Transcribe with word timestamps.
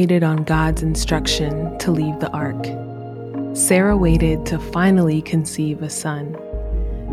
waited 0.00 0.24
on 0.24 0.44
God's 0.44 0.82
instruction 0.82 1.76
to 1.76 1.90
leave 1.90 2.20
the 2.20 2.30
ark. 2.30 2.64
Sarah 3.54 3.98
waited 3.98 4.46
to 4.46 4.58
finally 4.58 5.20
conceive 5.20 5.82
a 5.82 5.90
son. 5.90 6.34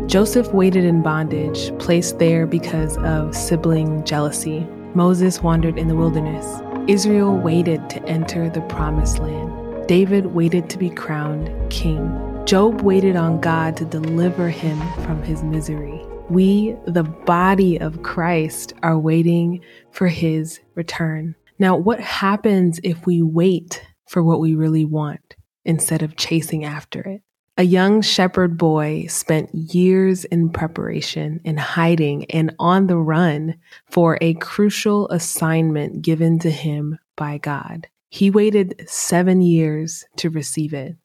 Joseph 0.06 0.50
waited 0.54 0.84
in 0.84 1.02
bondage, 1.02 1.70
placed 1.78 2.18
there 2.18 2.46
because 2.46 2.96
of 3.04 3.36
sibling 3.36 4.02
jealousy. 4.06 4.66
Moses 4.94 5.42
wandered 5.42 5.76
in 5.76 5.88
the 5.88 5.96
wilderness. 5.96 6.46
Israel 6.88 7.36
waited 7.36 7.90
to 7.90 8.02
enter 8.04 8.48
the 8.48 8.62
promised 8.62 9.18
land. 9.18 9.86
David 9.86 10.24
waited 10.32 10.70
to 10.70 10.78
be 10.78 10.88
crowned 10.88 11.50
king. 11.70 12.00
Job 12.46 12.80
waited 12.80 13.16
on 13.16 13.38
God 13.42 13.76
to 13.76 13.84
deliver 13.84 14.48
him 14.48 14.78
from 15.04 15.22
his 15.22 15.42
misery. 15.42 16.00
We, 16.30 16.74
the 16.86 17.02
body 17.02 17.78
of 17.78 18.02
Christ, 18.02 18.72
are 18.82 18.98
waiting 18.98 19.60
for 19.90 20.08
his 20.08 20.60
return. 20.74 21.34
Now, 21.58 21.76
what 21.76 22.00
happens 22.00 22.80
if 22.84 23.04
we 23.06 23.22
wait 23.22 23.82
for 24.06 24.22
what 24.22 24.40
we 24.40 24.54
really 24.54 24.84
want 24.84 25.36
instead 25.64 26.02
of 26.02 26.16
chasing 26.16 26.64
after 26.64 27.00
it? 27.00 27.22
A 27.56 27.64
young 27.64 28.02
shepherd 28.02 28.56
boy 28.56 29.06
spent 29.08 29.52
years 29.52 30.24
in 30.26 30.50
preparation, 30.50 31.40
in 31.42 31.56
hiding, 31.56 32.30
and 32.30 32.54
on 32.60 32.86
the 32.86 32.96
run 32.96 33.56
for 33.90 34.16
a 34.20 34.34
crucial 34.34 35.08
assignment 35.08 36.00
given 36.00 36.38
to 36.38 36.50
him 36.50 36.96
by 37.16 37.38
God. 37.38 37.88
He 38.10 38.30
waited 38.30 38.88
seven 38.88 39.42
years 39.42 40.04
to 40.18 40.30
receive 40.30 40.72
it. 40.72 40.96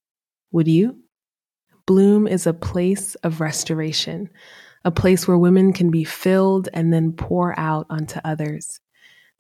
Would 0.52 0.68
you? 0.68 1.00
Bloom 1.88 2.28
is 2.28 2.46
a 2.46 2.54
place 2.54 3.16
of 3.16 3.42
restoration, 3.42 4.30
a 4.86 4.92
place 4.92 5.28
where 5.28 5.40
women 5.40 5.74
can 5.74 5.90
be 5.90 6.04
filled 6.04 6.70
and 6.72 6.94
then 6.94 7.14
pour 7.14 7.60
out 7.60 7.88
onto 7.90 8.20
others. 8.24 8.80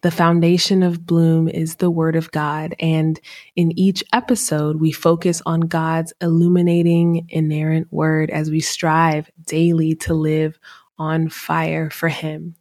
The 0.03 0.11
foundation 0.11 0.83
of 0.83 1.05
Bloom 1.05 1.47
is 1.47 1.77
the 1.77 1.89
Word 1.89 2.17
of 2.17 2.29
God. 2.31 2.75
And 2.81 3.17
in 3.55 3.71
each 3.79 4.03
episode, 4.11 4.81
we 4.81 4.91
focus 4.91 5.41
on 5.45 5.61
God's 5.61 6.11
illuminating, 6.19 7.25
inerrant 7.29 7.87
Word 7.89 8.29
as 8.29 8.51
we 8.51 8.59
strive 8.59 9.31
daily 9.45 9.95
to 9.95 10.13
live 10.13 10.59
on 10.97 11.29
fire 11.29 11.89
for 11.89 12.09
Him. 12.09 12.53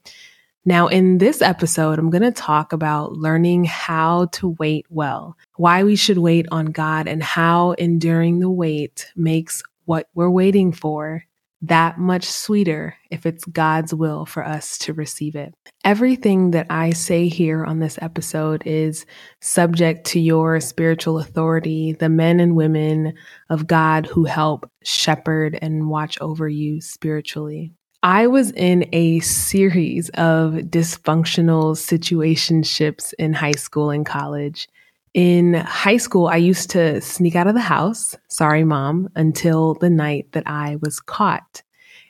Now, 0.64 0.86
in 0.86 1.18
this 1.18 1.42
episode, 1.42 1.98
I'm 1.98 2.10
going 2.10 2.22
to 2.22 2.30
talk 2.30 2.72
about 2.72 3.14
learning 3.14 3.64
how 3.64 4.26
to 4.26 4.50
wait 4.60 4.86
well, 4.88 5.36
why 5.56 5.82
we 5.82 5.96
should 5.96 6.18
wait 6.18 6.46
on 6.52 6.66
God, 6.66 7.08
and 7.08 7.24
how 7.24 7.72
enduring 7.72 8.38
the 8.38 8.50
wait 8.50 9.10
makes 9.16 9.64
what 9.84 10.08
we're 10.14 10.30
waiting 10.30 10.70
for 10.70 11.24
that 11.62 11.96
much 11.96 12.24
sweeter 12.24 12.96
if 13.10 13.24
it's 13.24 13.44
God's 13.44 13.94
will 13.94 14.26
for 14.26 14.44
us 14.44 14.76
to 14.78 14.92
receive 14.92 15.36
it. 15.36 15.54
Everything 15.84 16.50
that 16.50 16.66
I 16.68 16.90
say 16.90 17.28
here 17.28 17.64
on 17.64 17.78
this 17.78 17.98
episode 18.02 18.62
is 18.66 19.06
subject 19.40 20.04
to 20.08 20.20
your 20.20 20.60
spiritual 20.60 21.18
authority, 21.18 21.92
the 21.92 22.08
men 22.08 22.40
and 22.40 22.56
women 22.56 23.14
of 23.48 23.68
God 23.68 24.06
who 24.06 24.24
help 24.24 24.68
shepherd 24.82 25.58
and 25.62 25.88
watch 25.88 26.20
over 26.20 26.48
you 26.48 26.80
spiritually. 26.80 27.72
I 28.02 28.26
was 28.26 28.50
in 28.50 28.88
a 28.92 29.20
series 29.20 30.08
of 30.10 30.54
dysfunctional 30.54 31.76
situationships 31.76 33.14
in 33.16 33.32
high 33.32 33.52
school 33.52 33.90
and 33.90 34.04
college. 34.04 34.68
In 35.14 35.54
high 35.54 35.98
school, 35.98 36.26
I 36.26 36.36
used 36.36 36.70
to 36.70 37.00
sneak 37.02 37.36
out 37.36 37.46
of 37.46 37.54
the 37.54 37.60
house, 37.60 38.16
sorry, 38.28 38.64
mom, 38.64 39.10
until 39.14 39.74
the 39.74 39.90
night 39.90 40.32
that 40.32 40.44
I 40.46 40.76
was 40.80 41.00
caught. 41.00 41.62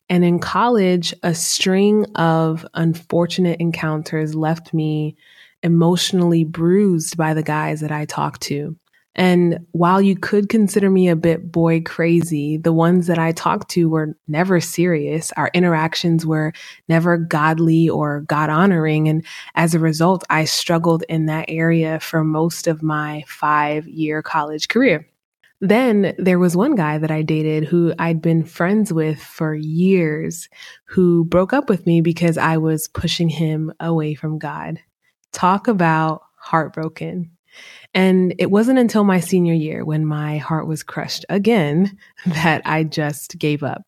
And 0.09 0.25
in 0.25 0.39
college, 0.39 1.13
a 1.23 1.35
string 1.35 2.07
of 2.15 2.65
unfortunate 2.75 3.61
encounters 3.61 4.35
left 4.35 4.73
me 4.73 5.17
emotionally 5.63 6.45
bruised 6.45 7.17
by 7.17 7.35
the 7.35 7.43
guys 7.43 7.81
that 7.81 7.91
I 7.93 8.05
talked 8.05 8.43
to. 8.43 8.77
And 9.15 9.67
while 9.73 10.01
you 10.01 10.17
could 10.17 10.49
consider 10.49 10.89
me 10.89 11.09
a 11.09 11.17
bit 11.17 11.53
boy 11.53 11.83
crazy, 11.83 12.57
the 12.57 12.73
ones 12.73 13.07
that 13.09 13.19
I 13.19 13.33
talked 13.33 13.71
to 13.73 13.91
were 13.91 14.17
never 14.27 14.61
serious. 14.61 15.33
Our 15.33 15.51
interactions 15.53 16.25
were 16.25 16.53
never 16.89 17.19
godly 17.19 17.89
or 17.89 18.23
God 18.23 18.49
honoring. 18.49 19.09
And 19.09 19.25
as 19.55 19.75
a 19.75 19.79
result, 19.79 20.25
I 20.31 20.47
struggled 20.47 21.05
in 21.11 21.27
that 21.27 21.47
area 21.49 22.01
for 22.01 22.25
most 22.25 22.67
of 22.67 22.83
my 22.83 23.25
five 23.27 23.87
year 23.87 24.23
college 24.23 24.69
career. 24.69 25.07
Then 25.61 26.15
there 26.19 26.41
was 26.41 26.57
one 26.57 26.75
guy 26.75 26.99
that 26.99 27.13
I 27.13 27.23
dated 27.23 27.65
who 27.65 27.95
I'd 27.99 28.21
been 28.21 28.45
friends 28.45 28.93
with 28.93 29.23
for 29.23 29.55
years 29.55 30.49
who 30.87 31.25
broke 31.25 31.53
up 31.53 31.69
with 31.69 31.87
me 31.87 32.01
because 32.01 32.37
I 32.37 32.57
was 32.57 32.89
pushing 32.89 33.29
him 33.29 33.73
away 33.79 34.15
from 34.15 34.41
God. 34.41 34.81
Talk 35.33 35.69
about 35.69 36.23
heartbroken. 36.37 37.31
And 37.95 38.35
it 38.39 38.51
wasn't 38.51 38.79
until 38.79 39.05
my 39.05 39.21
senior 39.21 39.55
year 39.55 39.85
when 39.85 40.07
my 40.07 40.39
heart 40.39 40.67
was 40.67 40.83
crushed 40.83 41.25
again 41.29 41.99
that 42.27 42.63
I 42.65 42.85
just 42.85 43.39
gave 43.39 43.63
up. 43.63 43.83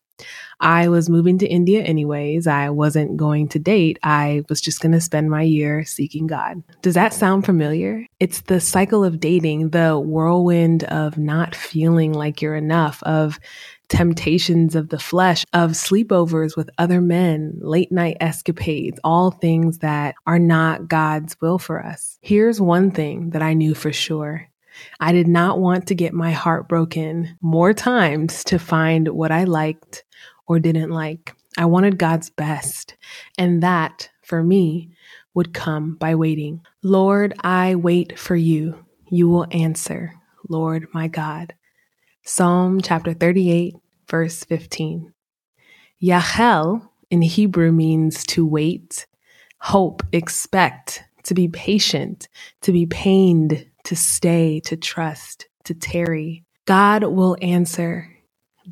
I 0.61 0.87
was 0.87 1.09
moving 1.09 1.37
to 1.39 1.47
India 1.47 1.81
anyways. 1.81 2.47
I 2.47 2.69
wasn't 2.69 3.17
going 3.17 3.49
to 3.49 3.59
date. 3.59 3.99
I 4.01 4.43
was 4.47 4.61
just 4.61 4.79
going 4.79 4.93
to 4.93 5.01
spend 5.01 5.29
my 5.29 5.41
year 5.41 5.83
seeking 5.83 6.27
God. 6.27 6.63
Does 6.81 6.93
that 6.93 7.13
sound 7.13 7.45
familiar? 7.45 8.05
It's 8.19 8.41
the 8.41 8.61
cycle 8.61 9.03
of 9.03 9.19
dating, 9.19 9.71
the 9.71 9.99
whirlwind 9.99 10.85
of 10.85 11.17
not 11.17 11.53
feeling 11.53 12.13
like 12.13 12.41
you're 12.41 12.55
enough, 12.55 13.03
of 13.03 13.39
temptations 13.89 14.75
of 14.75 14.89
the 14.89 14.99
flesh, 14.99 15.45
of 15.53 15.71
sleepovers 15.71 16.55
with 16.55 16.69
other 16.77 17.01
men, 17.01 17.57
late 17.59 17.91
night 17.91 18.17
escapades, 18.19 18.99
all 19.03 19.31
things 19.31 19.79
that 19.79 20.15
are 20.25 20.39
not 20.39 20.87
God's 20.87 21.35
will 21.41 21.59
for 21.59 21.83
us. 21.83 22.17
Here's 22.21 22.59
one 22.61 22.91
thing 22.91 23.31
that 23.31 23.41
I 23.41 23.53
knew 23.53 23.73
for 23.73 23.91
sure. 23.93 24.49
I 24.99 25.11
did 25.11 25.27
not 25.27 25.59
want 25.59 25.87
to 25.87 25.95
get 25.95 26.13
my 26.13 26.31
heart 26.31 26.67
broken 26.67 27.37
more 27.41 27.73
times 27.73 28.43
to 28.45 28.59
find 28.59 29.07
what 29.09 29.31
I 29.31 29.45
liked 29.45 30.03
or 30.47 30.59
didn't 30.59 30.91
like. 30.91 31.35
I 31.57 31.65
wanted 31.65 31.97
God's 31.97 32.29
best. 32.29 32.95
And 33.37 33.63
that, 33.63 34.09
for 34.23 34.43
me, 34.43 34.91
would 35.33 35.53
come 35.53 35.95
by 35.95 36.15
waiting. 36.15 36.61
Lord, 36.83 37.33
I 37.41 37.75
wait 37.75 38.19
for 38.19 38.35
you. 38.35 38.85
You 39.09 39.29
will 39.29 39.47
answer, 39.51 40.13
Lord 40.49 40.87
my 40.93 41.07
God. 41.07 41.53
Psalm 42.27 42.81
chapter 42.81 43.13
38, 43.13 43.75
verse 44.09 44.43
15. 44.45 45.13
Yahel 45.99 46.91
in 47.11 47.21
Hebrew 47.21 47.71
means 47.71 48.23
to 48.23 48.43
wait, 48.47 49.05
hope, 49.61 50.01
expect, 50.11 51.03
to 51.25 51.35
be 51.35 51.47
patient, 51.47 52.27
to 52.61 52.71
be 52.71 52.87
pained, 52.87 53.67
to 53.83 53.95
stay, 53.95 54.59
to 54.61 54.75
trust, 54.75 55.47
to 55.65 55.75
tarry. 55.75 56.43
God 56.65 57.03
will 57.03 57.37
answer. 57.43 58.11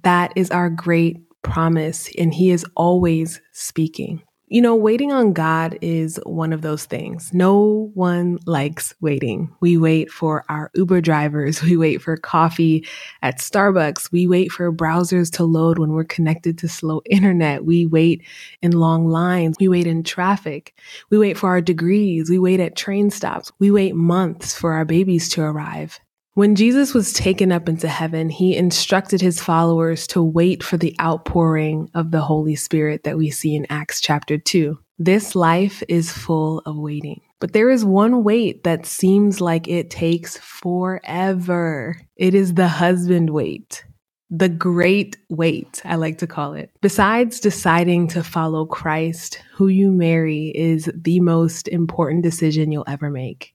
That 0.02 0.34
is 0.36 0.50
our 0.50 0.72
great 0.72 1.18
promise, 1.44 2.10
and 2.18 2.34
He 2.34 2.50
is 2.50 2.66
always 2.76 3.40
speaking. 3.52 4.24
You 4.50 4.62
know, 4.62 4.76
waiting 4.76 5.12
on 5.12 5.34
God 5.34 5.80
is 5.82 6.20
one 6.26 6.54
of 6.54 6.62
those 6.62 6.86
things. 6.86 7.34
No 7.34 7.90
one 7.96 8.38
likes 8.46 8.94
waiting. 9.02 9.52
We 9.62 9.78
wait 9.78 10.12
for 10.12 10.46
our 10.50 10.70
Uber 10.76 11.02
drivers. 11.02 11.62
We 11.74 11.78
wait 11.78 12.02
for 12.02 12.18
coffee 12.18 12.86
at 13.24 13.40
Starbucks. 13.40 14.12
We 14.12 14.28
wait 14.28 14.52
for 14.52 14.72
browsers 14.72 15.32
to 15.38 15.44
load 15.44 15.80
when 15.80 15.94
we're 15.94 16.04
connected 16.04 16.58
to 16.60 16.68
slow 16.68 17.02
internet. 17.10 17.66
We 17.66 17.86
wait 17.88 18.22
in 18.62 18.74
long 18.74 19.08
lines. 19.08 19.56
We 19.60 19.70
wait 19.70 19.88
in 19.88 20.04
traffic. 20.04 20.76
We 21.10 21.18
wait 21.18 21.38
for 21.38 21.50
our 21.50 21.62
degrees. 21.62 22.30
We 22.30 22.38
wait 22.38 22.60
at 22.60 22.76
train 22.76 23.10
stops. 23.10 23.52
We 23.60 23.72
wait 23.72 23.96
months 23.96 24.54
for 24.54 24.74
our 24.74 24.86
babies 24.86 25.30
to 25.30 25.42
arrive. 25.42 26.00
When 26.36 26.56
Jesus 26.56 26.96
was 26.96 27.14
taken 27.14 27.52
up 27.52 27.70
into 27.70 27.88
heaven, 27.88 28.28
he 28.28 28.58
instructed 28.58 29.22
his 29.22 29.40
followers 29.40 30.08
to 30.08 30.24
wait 30.24 30.64
for 30.64 30.78
the 30.78 30.96
outpouring 31.00 31.92
of 31.94 32.10
the 32.10 32.22
Holy 32.22 32.56
Spirit 32.56 33.04
that 33.04 33.20
we 33.20 33.30
see 33.30 33.56
in 33.56 33.68
Acts 33.70 34.02
chapter 34.02 34.40
2. 34.40 34.80
This 34.98 35.36
life 35.36 35.84
is 35.88 36.12
full 36.12 36.64
of 36.66 36.76
waiting. 36.76 37.22
But 37.40 37.54
there 37.54 37.70
is 37.70 37.86
one 37.86 38.24
wait 38.24 38.64
that 38.64 38.88
seems 38.88 39.42
like 39.42 39.68
it 39.68 39.92
takes 39.92 40.38
forever. 40.38 42.02
It 42.16 42.34
is 42.34 42.56
the 42.56 42.68
husband 42.68 43.30
wait. 43.30 43.86
The 44.32 44.50
great 44.50 45.18
wait, 45.30 45.84
I 45.86 45.98
like 45.98 46.18
to 46.18 46.28
call 46.28 46.54
it. 46.54 46.72
Besides 46.82 47.42
deciding 47.42 48.08
to 48.08 48.24
follow 48.24 48.66
Christ, 48.66 49.40
who 49.54 49.68
you 49.68 49.92
marry 49.92 50.48
is 50.56 50.90
the 50.96 51.20
most 51.20 51.68
important 51.68 52.24
decision 52.24 52.72
you'll 52.72 52.86
ever 52.88 53.12
make. 53.12 53.54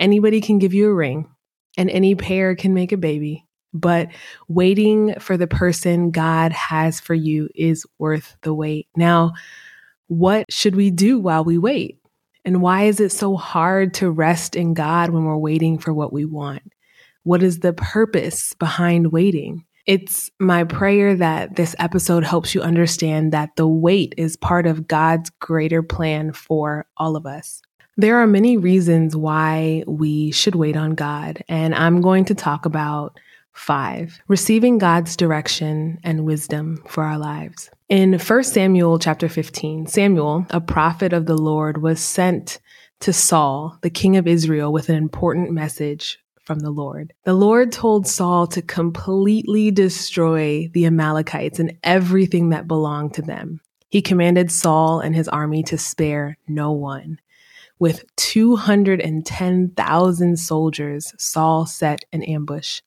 Anybody 0.00 0.40
can 0.40 0.58
give 0.58 0.74
you 0.74 0.88
a 0.88 0.94
ring 0.94 1.28
and 1.78 1.88
any 1.88 2.14
pair 2.14 2.54
can 2.56 2.74
make 2.74 2.92
a 2.92 2.98
baby. 2.98 3.46
But 3.72 4.08
waiting 4.48 5.14
for 5.20 5.36
the 5.36 5.46
person 5.46 6.10
God 6.10 6.52
has 6.52 7.00
for 7.00 7.14
you 7.14 7.48
is 7.54 7.86
worth 7.98 8.36
the 8.42 8.52
wait. 8.52 8.88
Now, 8.96 9.32
what 10.08 10.52
should 10.52 10.74
we 10.74 10.90
do 10.90 11.18
while 11.18 11.44
we 11.44 11.56
wait? 11.56 11.98
And 12.44 12.60
why 12.60 12.84
is 12.84 12.98
it 12.98 13.12
so 13.12 13.36
hard 13.36 13.94
to 13.94 14.10
rest 14.10 14.56
in 14.56 14.74
God 14.74 15.10
when 15.10 15.24
we're 15.24 15.36
waiting 15.36 15.78
for 15.78 15.94
what 15.94 16.12
we 16.12 16.24
want? 16.24 16.62
What 17.22 17.42
is 17.42 17.60
the 17.60 17.74
purpose 17.74 18.54
behind 18.54 19.12
waiting? 19.12 19.64
It's 19.86 20.30
my 20.38 20.64
prayer 20.64 21.14
that 21.14 21.56
this 21.56 21.76
episode 21.78 22.24
helps 22.24 22.54
you 22.54 22.62
understand 22.62 23.32
that 23.32 23.50
the 23.56 23.68
wait 23.68 24.14
is 24.16 24.36
part 24.36 24.66
of 24.66 24.88
God's 24.88 25.30
greater 25.40 25.82
plan 25.82 26.32
for 26.32 26.86
all 26.96 27.16
of 27.16 27.26
us. 27.26 27.62
There 28.00 28.18
are 28.18 28.28
many 28.28 28.56
reasons 28.56 29.16
why 29.16 29.82
we 29.88 30.30
should 30.30 30.54
wait 30.54 30.76
on 30.76 30.94
God, 30.94 31.42
and 31.48 31.74
I'm 31.74 32.00
going 32.00 32.26
to 32.26 32.34
talk 32.36 32.64
about 32.64 33.18
five 33.54 34.20
receiving 34.28 34.78
God's 34.78 35.16
direction 35.16 35.98
and 36.04 36.24
wisdom 36.24 36.80
for 36.86 37.02
our 37.02 37.18
lives. 37.18 37.70
In 37.88 38.16
1 38.16 38.44
Samuel 38.44 39.00
chapter 39.00 39.28
15, 39.28 39.88
Samuel, 39.88 40.46
a 40.50 40.60
prophet 40.60 41.12
of 41.12 41.26
the 41.26 41.36
Lord, 41.36 41.82
was 41.82 41.98
sent 41.98 42.60
to 43.00 43.12
Saul, 43.12 43.76
the 43.82 43.90
king 43.90 44.16
of 44.16 44.28
Israel, 44.28 44.72
with 44.72 44.88
an 44.88 44.94
important 44.94 45.50
message 45.50 46.20
from 46.44 46.60
the 46.60 46.70
Lord. 46.70 47.12
The 47.24 47.34
Lord 47.34 47.72
told 47.72 48.06
Saul 48.06 48.46
to 48.46 48.62
completely 48.62 49.72
destroy 49.72 50.70
the 50.72 50.86
Amalekites 50.86 51.58
and 51.58 51.76
everything 51.82 52.50
that 52.50 52.68
belonged 52.68 53.14
to 53.14 53.22
them. 53.22 53.60
He 53.88 54.02
commanded 54.02 54.52
Saul 54.52 55.00
and 55.00 55.16
his 55.16 55.26
army 55.26 55.64
to 55.64 55.76
spare 55.76 56.38
no 56.46 56.70
one. 56.70 57.18
With 57.78 58.04
210,000 58.16 60.38
soldiers, 60.38 61.14
Saul 61.18 61.66
set 61.66 62.04
an 62.12 62.24
ambush. 62.24 62.80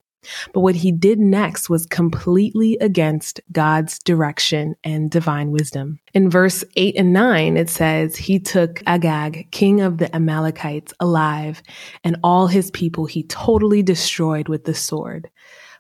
But 0.54 0.62
what 0.62 0.76
he 0.76 0.92
did 0.92 1.20
next 1.20 1.70
was 1.70 1.86
completely 1.86 2.78
against 2.80 3.42
God's 3.52 4.00
direction 4.00 4.76
and 4.84 5.10
divine 5.10 5.52
wisdom. 5.52 6.00
In 6.14 6.30
verse 6.30 6.64
8 6.76 6.96
and 6.98 7.14
9, 7.14 7.58
it 7.58 7.70
says, 7.70 8.16
He 8.16 8.40
took 8.40 8.82
Agag, 8.86 9.50
king 9.52 9.82
of 9.82 9.98
the 9.98 10.14
Amalekites, 10.16 10.94
alive, 11.00 11.62
and 12.04 12.18
all 12.24 12.48
his 12.48 12.70
people 12.72 13.06
he 13.06 13.24
totally 13.24 13.82
destroyed 13.82 14.48
with 14.48 14.66
the 14.66 14.76
sword. 14.76 15.30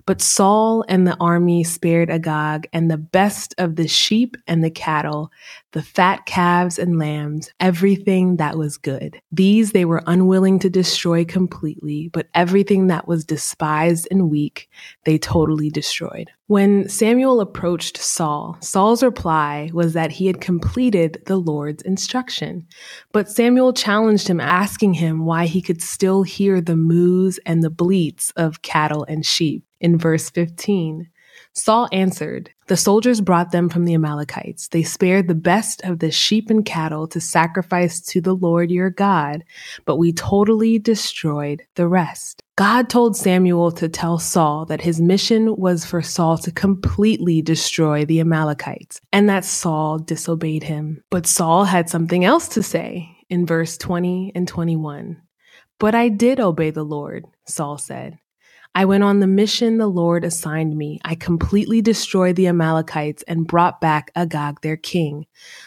But 0.05 0.21
Saul 0.21 0.83
and 0.87 1.05
the 1.05 1.17
army 1.19 1.63
spared 1.63 2.09
Agag 2.09 2.67
and 2.73 2.89
the 2.89 2.97
best 2.97 3.53
of 3.57 3.75
the 3.75 3.87
sheep 3.87 4.35
and 4.47 4.63
the 4.63 4.71
cattle, 4.71 5.31
the 5.71 5.81
fat 5.81 6.25
calves 6.25 6.79
and 6.79 6.97
lambs, 6.97 7.51
everything 7.59 8.37
that 8.37 8.57
was 8.57 8.77
good. 8.77 9.21
These 9.31 9.71
they 9.71 9.85
were 9.85 10.03
unwilling 10.07 10.59
to 10.59 10.69
destroy 10.69 11.25
completely, 11.25 12.09
but 12.09 12.27
everything 12.33 12.87
that 12.87 13.07
was 13.07 13.25
despised 13.25 14.07
and 14.11 14.29
weak, 14.29 14.69
they 15.05 15.17
totally 15.17 15.69
destroyed. 15.69 16.29
When 16.47 16.89
Samuel 16.89 17.39
approached 17.39 17.95
Saul, 17.95 18.57
Saul's 18.59 19.01
reply 19.01 19.69
was 19.73 19.93
that 19.93 20.11
he 20.11 20.27
had 20.27 20.41
completed 20.41 21.21
the 21.25 21.37
Lord's 21.37 21.81
instruction. 21.83 22.67
But 23.13 23.29
Samuel 23.29 23.71
challenged 23.71 24.27
him, 24.27 24.41
asking 24.41 24.95
him 24.95 25.23
why 25.23 25.45
he 25.45 25.61
could 25.61 25.81
still 25.81 26.23
hear 26.23 26.59
the 26.59 26.75
moos 26.75 27.39
and 27.45 27.63
the 27.63 27.69
bleats 27.69 28.31
of 28.35 28.61
cattle 28.61 29.05
and 29.07 29.25
sheep 29.25 29.63
in 29.81 29.97
verse 29.97 30.29
15. 30.29 31.09
Saul 31.53 31.89
answered, 31.91 32.49
The 32.67 32.77
soldiers 32.77 33.19
brought 33.19 33.51
them 33.51 33.67
from 33.67 33.83
the 33.83 33.93
Amalekites. 33.93 34.69
They 34.69 34.83
spared 34.83 35.27
the 35.27 35.35
best 35.35 35.83
of 35.83 35.99
the 35.99 36.11
sheep 36.11 36.49
and 36.49 36.63
cattle 36.63 37.07
to 37.09 37.19
sacrifice 37.19 37.99
to 38.01 38.21
the 38.21 38.35
Lord 38.35 38.71
your 38.71 38.89
God, 38.89 39.43
but 39.85 39.97
we 39.97 40.13
totally 40.13 40.79
destroyed 40.79 41.63
the 41.75 41.87
rest. 41.87 42.41
God 42.55 42.89
told 42.89 43.17
Samuel 43.17 43.71
to 43.73 43.89
tell 43.89 44.17
Saul 44.17 44.65
that 44.65 44.81
his 44.81 45.01
mission 45.01 45.55
was 45.57 45.83
for 45.83 46.01
Saul 46.01 46.37
to 46.39 46.51
completely 46.51 47.41
destroy 47.41 48.05
the 48.05 48.21
Amalekites, 48.21 49.01
and 49.11 49.27
that 49.27 49.43
Saul 49.43 49.99
disobeyed 49.99 50.63
him. 50.63 51.03
But 51.09 51.27
Saul 51.27 51.65
had 51.65 51.89
something 51.89 52.23
else 52.23 52.47
to 52.49 52.63
say 52.63 53.17
in 53.29 53.45
verse 53.45 53.77
20 53.77 54.33
and 54.35 54.47
21. 54.47 55.21
But 55.79 55.95
I 55.95 56.09
did 56.09 56.39
obey 56.39 56.69
the 56.69 56.83
Lord, 56.83 57.25
Saul 57.45 57.77
said. 57.77 58.19
I 58.73 58.85
went 58.85 59.03
on 59.03 59.19
the 59.19 59.27
mission 59.27 59.77
the 59.77 59.87
Lord 59.87 60.23
assigned 60.23 60.77
me. 60.77 60.99
I 61.03 61.15
completely 61.15 61.81
destroyed 61.81 62.37
the 62.37 62.47
Amalekites 62.47 63.21
and 63.27 63.45
brought 63.45 63.81
back 63.81 64.11
Agag, 64.15 64.61
their 64.61 64.77
king. 64.77 65.25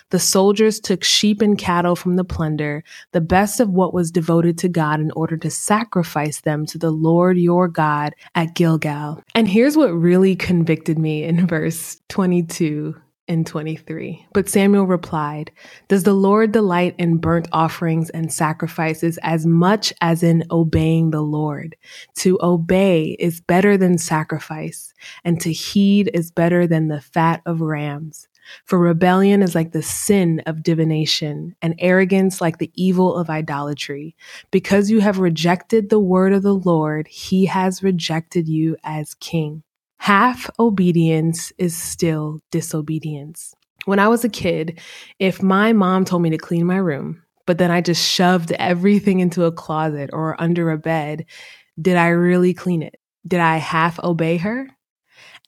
The 0.08 0.18
soldiers 0.18 0.80
took 0.80 1.04
sheep 1.04 1.42
and 1.42 1.58
cattle 1.58 1.96
from 1.96 2.16
the 2.16 2.24
plunder, 2.24 2.82
the 3.12 3.20
best 3.20 3.60
of 3.60 3.68
what 3.68 3.92
was 3.92 4.10
devoted 4.10 4.56
to 4.58 4.70
God, 4.70 5.00
in 5.00 5.10
order 5.10 5.36
to 5.36 5.50
sacrifice 5.50 6.40
them 6.40 6.64
to 6.66 6.78
the 6.78 6.90
Lord 6.90 7.36
your 7.36 7.68
God 7.68 8.14
at 8.34 8.54
Gilgal. 8.54 9.22
And 9.34 9.48
here's 9.48 9.76
what 9.76 9.92
really 9.92 10.34
convicted 10.34 10.98
me 10.98 11.24
in 11.24 11.46
verse 11.46 12.00
22 12.08 12.96
and 13.28 13.46
23. 13.46 14.26
But 14.32 14.48
Samuel 14.48 14.86
replied, 14.86 15.50
Does 15.88 16.04
the 16.04 16.14
Lord 16.14 16.52
delight 16.52 16.94
in 16.98 17.18
burnt 17.18 17.48
offerings 17.52 18.10
and 18.10 18.32
sacrifices 18.32 19.18
as 19.22 19.46
much 19.46 19.92
as 20.00 20.22
in 20.22 20.44
obeying 20.50 21.10
the 21.10 21.22
Lord? 21.22 21.76
To 22.16 22.38
obey 22.42 23.16
is 23.18 23.40
better 23.40 23.76
than 23.76 23.98
sacrifice, 23.98 24.94
and 25.24 25.40
to 25.40 25.52
heed 25.52 26.10
is 26.14 26.30
better 26.30 26.66
than 26.66 26.88
the 26.88 27.00
fat 27.00 27.42
of 27.46 27.60
rams. 27.60 28.28
For 28.66 28.78
rebellion 28.78 29.42
is 29.42 29.54
like 29.54 29.72
the 29.72 29.82
sin 29.82 30.42
of 30.46 30.62
divination, 30.62 31.56
and 31.62 31.74
arrogance 31.78 32.40
like 32.40 32.58
the 32.58 32.70
evil 32.74 33.16
of 33.16 33.30
idolatry. 33.30 34.16
Because 34.50 34.90
you 34.90 35.00
have 35.00 35.18
rejected 35.18 35.88
the 35.88 36.00
word 36.00 36.32
of 36.32 36.42
the 36.42 36.54
Lord, 36.54 37.08
he 37.08 37.46
has 37.46 37.82
rejected 37.82 38.48
you 38.48 38.76
as 38.84 39.14
king. 39.14 39.63
Half 40.04 40.50
obedience 40.58 41.50
is 41.56 41.74
still 41.74 42.40
disobedience. 42.50 43.54
When 43.86 43.98
I 43.98 44.08
was 44.08 44.22
a 44.22 44.28
kid, 44.28 44.78
if 45.18 45.42
my 45.42 45.72
mom 45.72 46.04
told 46.04 46.20
me 46.20 46.28
to 46.28 46.36
clean 46.36 46.66
my 46.66 46.76
room, 46.76 47.22
but 47.46 47.56
then 47.56 47.70
I 47.70 47.80
just 47.80 48.06
shoved 48.06 48.52
everything 48.52 49.20
into 49.20 49.44
a 49.44 49.50
closet 49.50 50.10
or 50.12 50.38
under 50.38 50.70
a 50.70 50.76
bed, 50.76 51.24
did 51.80 51.96
I 51.96 52.08
really 52.08 52.52
clean 52.52 52.82
it? 52.82 52.96
Did 53.26 53.40
I 53.40 53.56
half 53.56 53.98
obey 53.98 54.36
her? 54.36 54.68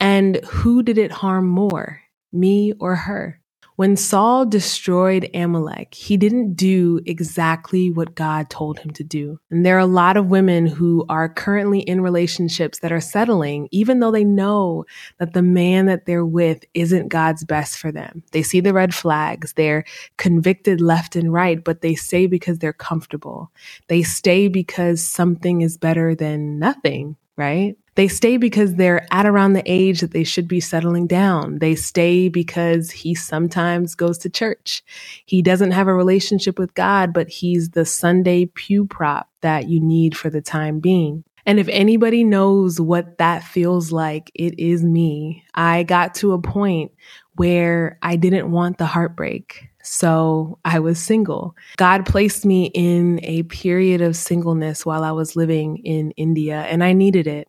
And 0.00 0.37
who 0.47 0.82
did 0.82 0.97
it 0.97 1.12
harm 1.12 1.47
more, 1.47 2.00
me 2.32 2.73
or 2.81 2.97
her? 2.97 3.38
When 3.76 3.94
Saul 3.99 4.46
destroyed 4.46 5.28
Amalek, 5.34 5.93
he 5.93 6.17
didn't 6.17 6.55
do 6.55 6.99
exactly 7.05 7.90
what 7.90 8.14
God 8.14 8.49
told 8.49 8.78
him 8.78 8.90
to 8.93 9.05
do. 9.05 9.38
And 9.50 9.67
there 9.67 9.76
are 9.76 9.81
a 9.81 9.87
lot 9.87 10.17
of 10.17 10.28
women 10.28 10.67
who 10.67 11.05
are 11.11 11.28
currently 11.28 11.81
in 11.81 12.00
relationships 12.00 12.78
that 12.78 12.90
are 12.90 13.02
settling, 13.02 13.69
even 13.73 14.00
though 14.00 14.11
they 14.11 14.25
know 14.25 14.87
that 15.19 15.34
the 15.34 15.43
man 15.43 15.84
that 15.87 16.06
they're 16.06 16.25
with 16.25 16.64
isn't 16.73 17.08
God's 17.08 17.45
best 17.45 17.76
for 17.76 17.92
them. 17.92 18.23
They 18.33 18.42
see 18.42 18.61
the 18.61 18.73
red 18.73 18.95
flags, 18.95 19.52
they're 19.52 19.85
convicted 20.16 20.80
left 20.80 21.14
and 21.14 21.30
right, 21.30 21.62
but 21.62 21.83
they 21.83 21.95
stay 21.95 22.26
because 22.26 22.59
they're 22.59 22.73
comfortable. 22.73 23.52
They 23.88 24.02
stay 24.02 24.49
because 24.49 25.04
something 25.04 25.61
is 25.61 25.76
better 25.76 26.14
than 26.14 26.59
nothing, 26.59 27.16
right? 27.37 27.76
They 27.97 28.09
stay 28.09 28.37
because 28.37 28.75
they're 28.75 29.07
at 29.11 29.26
around 29.26 29.55
the 29.55 29.62
age 29.65 30.00
that 30.00 30.12
they 30.12 30.25
should 30.25 30.47
be 30.47 30.61
settling 30.61 31.07
down. 31.07 31.59
They 31.59 31.75
stay 31.75 32.29
because 32.29 32.91
he 32.91 33.15
sometimes 33.15 33.95
goes 33.95 34.19
to 34.19 34.31
church. 34.31 34.85
He 35.25 35.43
doesn't 35.43 35.73
have 35.73 35.88
a 35.88 35.95
relationship 35.95 36.59
with 36.59 36.75
God, 36.75 37.12
but 37.12 37.29
he's 37.29 37.71
the 37.71 37.87
Sunday 37.87 38.47
pew 38.47 38.87
prop 38.87 39.29
that 39.41 39.69
you 39.69 39.81
need 39.81 40.17
for 40.17 40.29
the 40.29 40.43
time 40.43 40.79
being. 40.79 41.25
And 41.47 41.59
if 41.59 41.69
anybody 41.69 42.23
knows 42.23 42.81
what 42.81 43.19
that 43.19 43.45
feels 43.45 43.93
like, 43.93 44.31
it 44.35 44.59
is 44.59 44.83
me. 44.83 45.45
I 45.55 45.85
got 45.85 46.15
to 46.17 46.33
a 46.33 46.41
point 46.41 46.93
where 47.37 47.99
I 48.03 48.17
didn't 48.17 48.50
want 48.50 48.79
the 48.79 48.87
heartbreak. 48.87 49.69
So 49.83 50.59
I 50.65 50.81
was 50.81 51.00
single. 51.00 51.55
God 51.76 52.05
placed 52.05 52.45
me 52.45 52.73
in 52.75 53.21
a 53.23 53.45
period 53.45 54.00
of 54.00 54.17
singleness 54.17 54.85
while 54.85 55.05
I 55.05 55.12
was 55.12 55.37
living 55.37 55.79
in 55.79 56.11
India, 56.12 56.62
and 56.62 56.83
I 56.83 56.93
needed 56.93 57.29
it. 57.29 57.49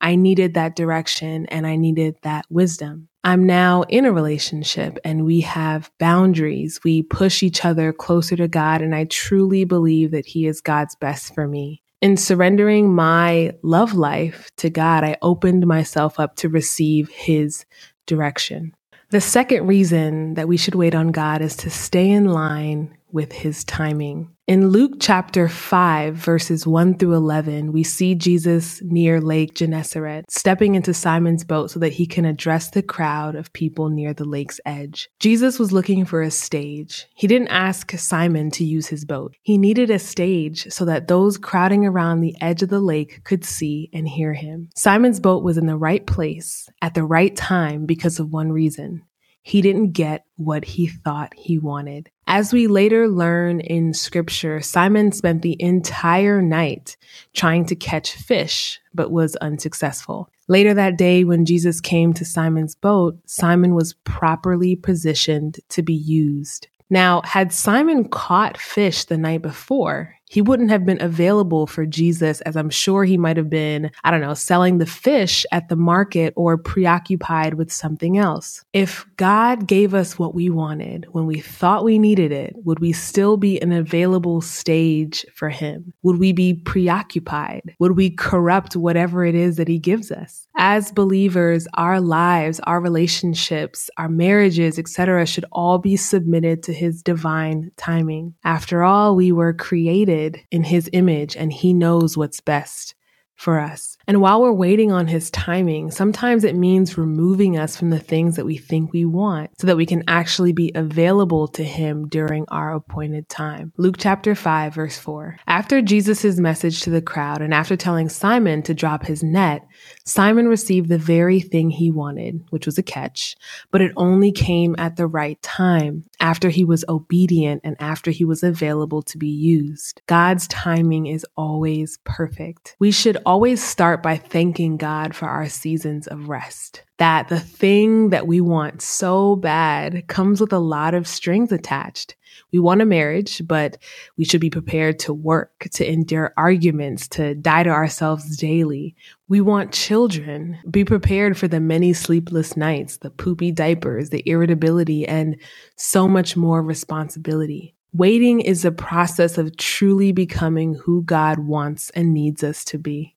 I 0.00 0.16
needed 0.16 0.54
that 0.54 0.76
direction 0.76 1.46
and 1.46 1.66
I 1.66 1.76
needed 1.76 2.16
that 2.22 2.44
wisdom. 2.50 3.08
I'm 3.24 3.44
now 3.44 3.82
in 3.88 4.04
a 4.04 4.12
relationship 4.12 4.98
and 5.04 5.24
we 5.24 5.40
have 5.40 5.90
boundaries. 5.98 6.80
We 6.84 7.02
push 7.02 7.42
each 7.42 7.64
other 7.64 7.92
closer 7.92 8.36
to 8.36 8.46
God, 8.46 8.82
and 8.82 8.94
I 8.94 9.04
truly 9.06 9.64
believe 9.64 10.12
that 10.12 10.26
He 10.26 10.46
is 10.46 10.60
God's 10.60 10.94
best 10.94 11.34
for 11.34 11.48
me. 11.48 11.82
In 12.00 12.16
surrendering 12.16 12.94
my 12.94 13.52
love 13.62 13.94
life 13.94 14.50
to 14.58 14.70
God, 14.70 15.02
I 15.02 15.16
opened 15.22 15.66
myself 15.66 16.20
up 16.20 16.36
to 16.36 16.48
receive 16.48 17.08
His 17.08 17.64
direction. 18.06 18.74
The 19.10 19.20
second 19.20 19.66
reason 19.66 20.34
that 20.34 20.46
we 20.46 20.56
should 20.56 20.74
wait 20.76 20.94
on 20.94 21.12
God 21.12 21.42
is 21.42 21.56
to 21.56 21.70
stay 21.70 22.08
in 22.10 22.26
line 22.26 22.95
with 23.12 23.32
His 23.32 23.64
timing. 23.64 24.36
In 24.48 24.68
Luke 24.68 24.98
chapter 25.00 25.48
5, 25.48 26.14
verses 26.14 26.68
1 26.68 26.98
through 26.98 27.14
11, 27.14 27.72
we 27.72 27.82
see 27.82 28.14
Jesus 28.14 28.80
near 28.80 29.20
Lake 29.20 29.54
Gennesaret, 29.54 30.30
stepping 30.30 30.76
into 30.76 30.94
Simon's 30.94 31.42
boat 31.42 31.72
so 31.72 31.80
that 31.80 31.94
he 31.94 32.06
can 32.06 32.24
address 32.24 32.70
the 32.70 32.82
crowd 32.82 33.34
of 33.34 33.52
people 33.52 33.88
near 33.88 34.14
the 34.14 34.24
lake's 34.24 34.60
edge. 34.64 35.08
Jesus 35.18 35.58
was 35.58 35.72
looking 35.72 36.04
for 36.04 36.22
a 36.22 36.30
stage. 36.30 37.08
He 37.16 37.26
didn't 37.26 37.48
ask 37.48 37.90
Simon 37.98 38.52
to 38.52 38.64
use 38.64 38.86
his 38.86 39.04
boat. 39.04 39.34
He 39.42 39.58
needed 39.58 39.90
a 39.90 39.98
stage 39.98 40.68
so 40.70 40.84
that 40.84 41.08
those 41.08 41.38
crowding 41.38 41.84
around 41.84 42.20
the 42.20 42.36
edge 42.40 42.62
of 42.62 42.68
the 42.68 42.78
lake 42.78 43.24
could 43.24 43.44
see 43.44 43.90
and 43.92 44.06
hear 44.06 44.32
him. 44.32 44.68
Simon's 44.76 45.18
boat 45.18 45.42
was 45.42 45.58
in 45.58 45.66
the 45.66 45.76
right 45.76 46.06
place 46.06 46.68
at 46.82 46.94
the 46.94 47.02
right 47.02 47.34
time 47.34 47.84
because 47.84 48.20
of 48.20 48.30
one 48.30 48.52
reason 48.52 49.02
he 49.46 49.62
didn't 49.62 49.92
get 49.92 50.24
what 50.34 50.64
he 50.64 50.88
thought 50.88 51.32
he 51.36 51.56
wanted. 51.56 52.10
As 52.26 52.52
we 52.52 52.66
later 52.66 53.06
learn 53.06 53.60
in 53.60 53.94
scripture, 53.94 54.60
Simon 54.60 55.12
spent 55.12 55.42
the 55.42 55.56
entire 55.62 56.42
night 56.42 56.96
trying 57.32 57.64
to 57.66 57.76
catch 57.76 58.10
fish, 58.10 58.80
but 58.92 59.12
was 59.12 59.36
unsuccessful. 59.36 60.28
Later 60.48 60.74
that 60.74 60.98
day, 60.98 61.22
when 61.22 61.44
Jesus 61.44 61.80
came 61.80 62.12
to 62.14 62.24
Simon's 62.24 62.74
boat, 62.74 63.20
Simon 63.26 63.76
was 63.76 63.94
properly 64.02 64.74
positioned 64.74 65.60
to 65.68 65.80
be 65.80 65.94
used. 65.94 66.66
Now, 66.90 67.22
had 67.22 67.52
Simon 67.52 68.08
caught 68.08 68.58
fish 68.58 69.04
the 69.04 69.16
night 69.16 69.42
before, 69.42 70.15
he 70.28 70.42
wouldn't 70.42 70.70
have 70.70 70.84
been 70.84 71.00
available 71.00 71.66
for 71.66 71.86
Jesus, 71.86 72.40
as 72.42 72.56
I'm 72.56 72.70
sure 72.70 73.04
he 73.04 73.16
might 73.16 73.36
have 73.36 73.48
been, 73.48 73.90
I 74.04 74.10
don't 74.10 74.20
know, 74.20 74.34
selling 74.34 74.78
the 74.78 74.86
fish 74.86 75.46
at 75.52 75.68
the 75.68 75.76
market 75.76 76.32
or 76.36 76.58
preoccupied 76.58 77.54
with 77.54 77.72
something 77.72 78.18
else. 78.18 78.64
If 78.72 79.06
God 79.16 79.66
gave 79.66 79.94
us 79.94 80.18
what 80.18 80.34
we 80.34 80.50
wanted 80.50 81.06
when 81.12 81.26
we 81.26 81.40
thought 81.40 81.84
we 81.84 81.98
needed 81.98 82.32
it, 82.32 82.54
would 82.64 82.80
we 82.80 82.92
still 82.92 83.36
be 83.36 83.60
an 83.60 83.72
available 83.72 84.40
stage 84.40 85.24
for 85.34 85.48
Him? 85.48 85.92
Would 86.02 86.18
we 86.18 86.32
be 86.32 86.54
preoccupied? 86.54 87.74
Would 87.78 87.96
we 87.96 88.10
corrupt 88.10 88.76
whatever 88.76 89.24
it 89.24 89.34
is 89.34 89.56
that 89.56 89.68
He 89.68 89.78
gives 89.78 90.10
us? 90.10 90.45
As 90.58 90.90
believers, 90.92 91.66
our 91.74 92.00
lives, 92.00 92.60
our 92.60 92.80
relationships, 92.80 93.90
our 93.98 94.08
marriages, 94.08 94.78
etc., 94.78 95.26
should 95.26 95.44
all 95.52 95.78
be 95.78 95.96
submitted 95.96 96.62
to 96.64 96.72
His 96.72 97.02
divine 97.02 97.70
timing. 97.76 98.34
After 98.44 98.82
all, 98.82 99.16
we 99.16 99.32
were 99.32 99.52
created 99.52 100.40
in 100.50 100.64
his 100.64 100.88
image 100.92 101.36
and 101.36 101.52
he 101.52 101.72
knows 101.72 102.16
what's 102.16 102.40
best 102.40 102.94
for 103.36 103.60
us. 103.60 103.98
And 104.06 104.20
while 104.20 104.40
we're 104.40 104.52
waiting 104.52 104.92
on 104.92 105.08
his 105.08 105.30
timing, 105.30 105.90
sometimes 105.90 106.42
it 106.42 106.56
means 106.56 106.96
removing 106.96 107.58
us 107.58 107.76
from 107.76 107.90
the 107.90 107.98
things 107.98 108.36
that 108.36 108.46
we 108.46 108.56
think 108.56 108.92
we 108.92 109.04
want 109.04 109.50
so 109.60 109.66
that 109.66 109.76
we 109.76 109.84
can 109.84 110.04
actually 110.08 110.52
be 110.52 110.72
available 110.74 111.46
to 111.48 111.62
him 111.62 112.08
during 112.08 112.46
our 112.48 112.72
appointed 112.72 113.28
time. 113.28 113.72
Luke 113.76 113.96
chapter 113.98 114.34
5 114.34 114.74
verse 114.74 114.98
4. 114.98 115.36
After 115.46 115.82
Jesus' 115.82 116.38
message 116.38 116.80
to 116.82 116.90
the 116.90 117.02
crowd 117.02 117.42
and 117.42 117.52
after 117.52 117.76
telling 117.76 118.08
Simon 118.08 118.62
to 118.62 118.74
drop 118.74 119.04
his 119.04 119.22
net, 119.22 119.66
Simon 120.06 120.46
received 120.46 120.88
the 120.88 120.98
very 120.98 121.40
thing 121.40 121.68
he 121.68 121.90
wanted, 121.90 122.42
which 122.50 122.64
was 122.64 122.78
a 122.78 122.82
catch, 122.82 123.36
but 123.72 123.80
it 123.80 123.92
only 123.96 124.30
came 124.30 124.76
at 124.78 124.94
the 124.94 125.06
right 125.06 125.40
time 125.42 126.04
after 126.20 126.48
he 126.48 126.64
was 126.64 126.84
obedient 126.88 127.60
and 127.64 127.76
after 127.80 128.12
he 128.12 128.24
was 128.24 128.44
available 128.44 129.02
to 129.02 129.18
be 129.18 129.28
used. 129.28 130.00
God's 130.06 130.46
timing 130.46 131.06
is 131.06 131.26
always 131.36 131.98
perfect. 132.04 132.76
We 132.78 132.92
should 132.92 133.18
always 133.26 133.60
start 133.62 134.00
by 134.00 134.16
thanking 134.16 134.76
God 134.76 135.14
for 135.14 135.26
our 135.26 135.48
seasons 135.48 136.06
of 136.06 136.28
rest. 136.28 136.82
That 136.98 137.28
the 137.28 137.40
thing 137.40 138.10
that 138.10 138.28
we 138.28 138.40
want 138.40 138.82
so 138.82 139.36
bad 139.36 140.06
comes 140.06 140.40
with 140.40 140.52
a 140.52 140.58
lot 140.58 140.94
of 140.94 141.08
strings 141.08 141.50
attached. 141.50 142.14
We 142.52 142.58
want 142.58 142.82
a 142.82 142.86
marriage, 142.86 143.42
but 143.46 143.78
we 144.16 144.24
should 144.24 144.40
be 144.40 144.50
prepared 144.50 144.98
to 145.00 145.14
work, 145.14 145.68
to 145.72 145.90
endure 145.90 146.32
arguments, 146.36 147.08
to 147.08 147.34
die 147.34 147.62
to 147.62 147.70
ourselves 147.70 148.36
daily. 148.36 148.94
We 149.28 149.40
want 149.40 149.72
children. 149.72 150.58
Be 150.70 150.84
prepared 150.84 151.36
for 151.36 151.48
the 151.48 151.60
many 151.60 151.92
sleepless 151.92 152.56
nights, 152.56 152.98
the 152.98 153.10
poopy 153.10 153.52
diapers, 153.52 154.10
the 154.10 154.22
irritability, 154.28 155.06
and 155.06 155.36
so 155.76 156.06
much 156.06 156.36
more 156.36 156.62
responsibility. 156.62 157.74
Waiting 157.92 158.40
is 158.40 158.64
a 158.64 158.72
process 158.72 159.38
of 159.38 159.56
truly 159.56 160.12
becoming 160.12 160.74
who 160.74 161.02
God 161.02 161.38
wants 161.38 161.90
and 161.90 162.12
needs 162.12 162.44
us 162.44 162.64
to 162.66 162.78
be. 162.78 163.14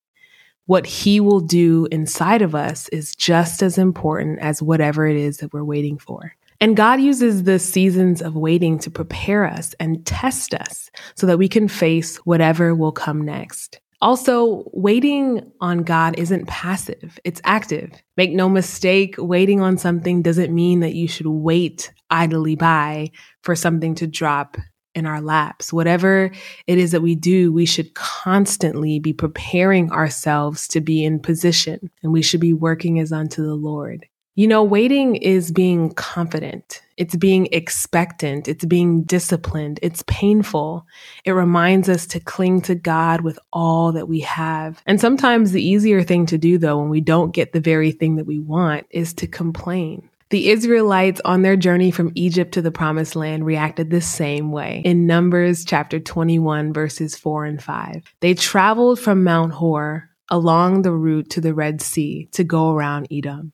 What 0.68 0.86
He 0.86 1.20
will 1.20 1.42
do 1.42 1.88
inside 1.92 2.42
of 2.42 2.54
us 2.54 2.88
is 2.90 3.16
just 3.16 3.64
as 3.64 3.78
important 3.78 4.40
as 4.40 4.62
whatever 4.62 5.08
it 5.08 5.18
is 5.18 5.38
that 5.38 5.52
we're 5.52 5.64
waiting 5.64 5.98
for. 5.98 6.36
And 6.62 6.75
God 6.75 7.00
uses 7.00 7.44
the 7.44 7.58
seasons 7.58 8.22
of 8.22 8.36
waiting 8.36 8.80
to 8.80 8.92
prepare 8.92 9.46
us 9.46 9.74
and 9.80 10.06
test 10.06 10.54
us 10.54 10.89
so 11.16 11.25
that 11.25 11.38
we 11.38 11.48
can 11.48 11.68
face 11.68 12.18
whatever 12.18 12.75
will 12.75 12.92
come 12.92 13.22
next. 13.22 13.80
Also, 14.01 14.63
waiting 14.74 15.51
on 15.60 15.84
God 15.84 16.18
isn't 16.18 16.48
passive, 16.48 17.20
it's 17.25 17.42
active. 17.44 17.92
Make 18.16 18.32
no 18.32 18.48
mistake, 18.48 19.16
waiting 19.18 19.62
on 19.62 19.78
something 19.78 20.22
doesn't 20.22 20.54
mean 20.56 20.80
that 20.82 20.96
you 20.96 21.08
should 21.08 21.28
wait 21.28 21.92
idly 22.10 22.56
by 22.56 23.12
for 23.44 23.56
something 23.56 23.96
to 23.96 24.08
drop 24.08 24.58
in 24.96 25.06
our 25.06 25.22
laps. 25.22 25.72
Whatever 25.72 26.32
it 26.66 26.78
is 26.78 26.92
that 26.92 27.01
we 27.01 27.16
do, 27.16 27.51
we 27.51 27.66
should 27.66 27.94
constantly 27.94 29.00
be 29.00 29.13
preparing 29.13 29.92
ourselves 29.92 30.68
to 30.70 30.82
be 30.82 31.04
in 31.04 31.20
position 31.20 31.89
and 32.01 32.12
we 32.12 32.22
should 32.22 32.42
be 32.42 32.54
working 32.54 33.00
as 33.00 33.12
unto 33.12 33.44
the 33.44 33.56
Lord. 33.56 34.06
You 34.39 34.48
know, 34.48 34.63
waiting 34.63 35.17
is 35.17 35.51
being 35.51 35.91
confident. 35.91 36.81
It's 36.96 37.17
being 37.17 37.50
expectant. 37.51 38.48
It's 38.48 38.63
being 38.63 39.03
disciplined. 39.03 39.81
It's 39.81 40.01
painful. 40.08 40.88
It 41.25 41.31
reminds 41.31 41.89
us 41.89 42.08
to 42.08 42.22
cling 42.22 42.62
to 42.62 42.74
God 42.74 43.19
with 43.19 43.38
all 43.51 43.91
that 43.91 44.08
we 44.08 44.22
have. 44.22 44.81
And 44.86 44.98
sometimes 44.98 45.51
the 45.51 45.62
easier 45.62 46.03
thing 46.03 46.25
to 46.27 46.38
do, 46.38 46.58
though, 46.58 46.77
when 46.77 46.88
we 46.88 47.01
don't 47.01 47.34
get 47.34 47.51
the 47.51 47.60
very 47.60 47.91
thing 47.91 48.15
that 48.15 48.27
we 48.27 48.39
want, 48.39 48.88
is 48.91 49.13
to 49.15 49.27
complain. 49.27 50.10
The 50.29 50.51
Israelites 50.51 51.19
on 51.25 51.41
their 51.41 51.58
journey 51.58 51.91
from 51.91 52.13
Egypt 52.15 52.53
to 52.53 52.62
the 52.62 52.72
promised 52.72 53.17
land 53.17 53.46
reacted 53.46 53.89
the 53.89 54.00
same 54.00 54.53
way 54.53 54.84
in 54.86 55.05
Numbers 55.05 55.65
chapter 55.65 56.00
21 56.00 56.72
verses 56.72 57.17
4 57.17 57.43
and 57.43 57.62
5. 57.62 58.03
They 58.22 58.36
traveled 58.36 59.01
from 59.01 59.25
Mount 59.25 59.51
Hor 59.51 60.10
along 60.29 60.84
the 60.84 60.93
route 60.93 61.29
to 61.31 61.41
the 61.41 61.53
Red 61.53 61.81
Sea 61.81 62.29
to 62.31 62.46
go 62.46 62.72
around 62.72 63.10
Edom. 63.12 63.51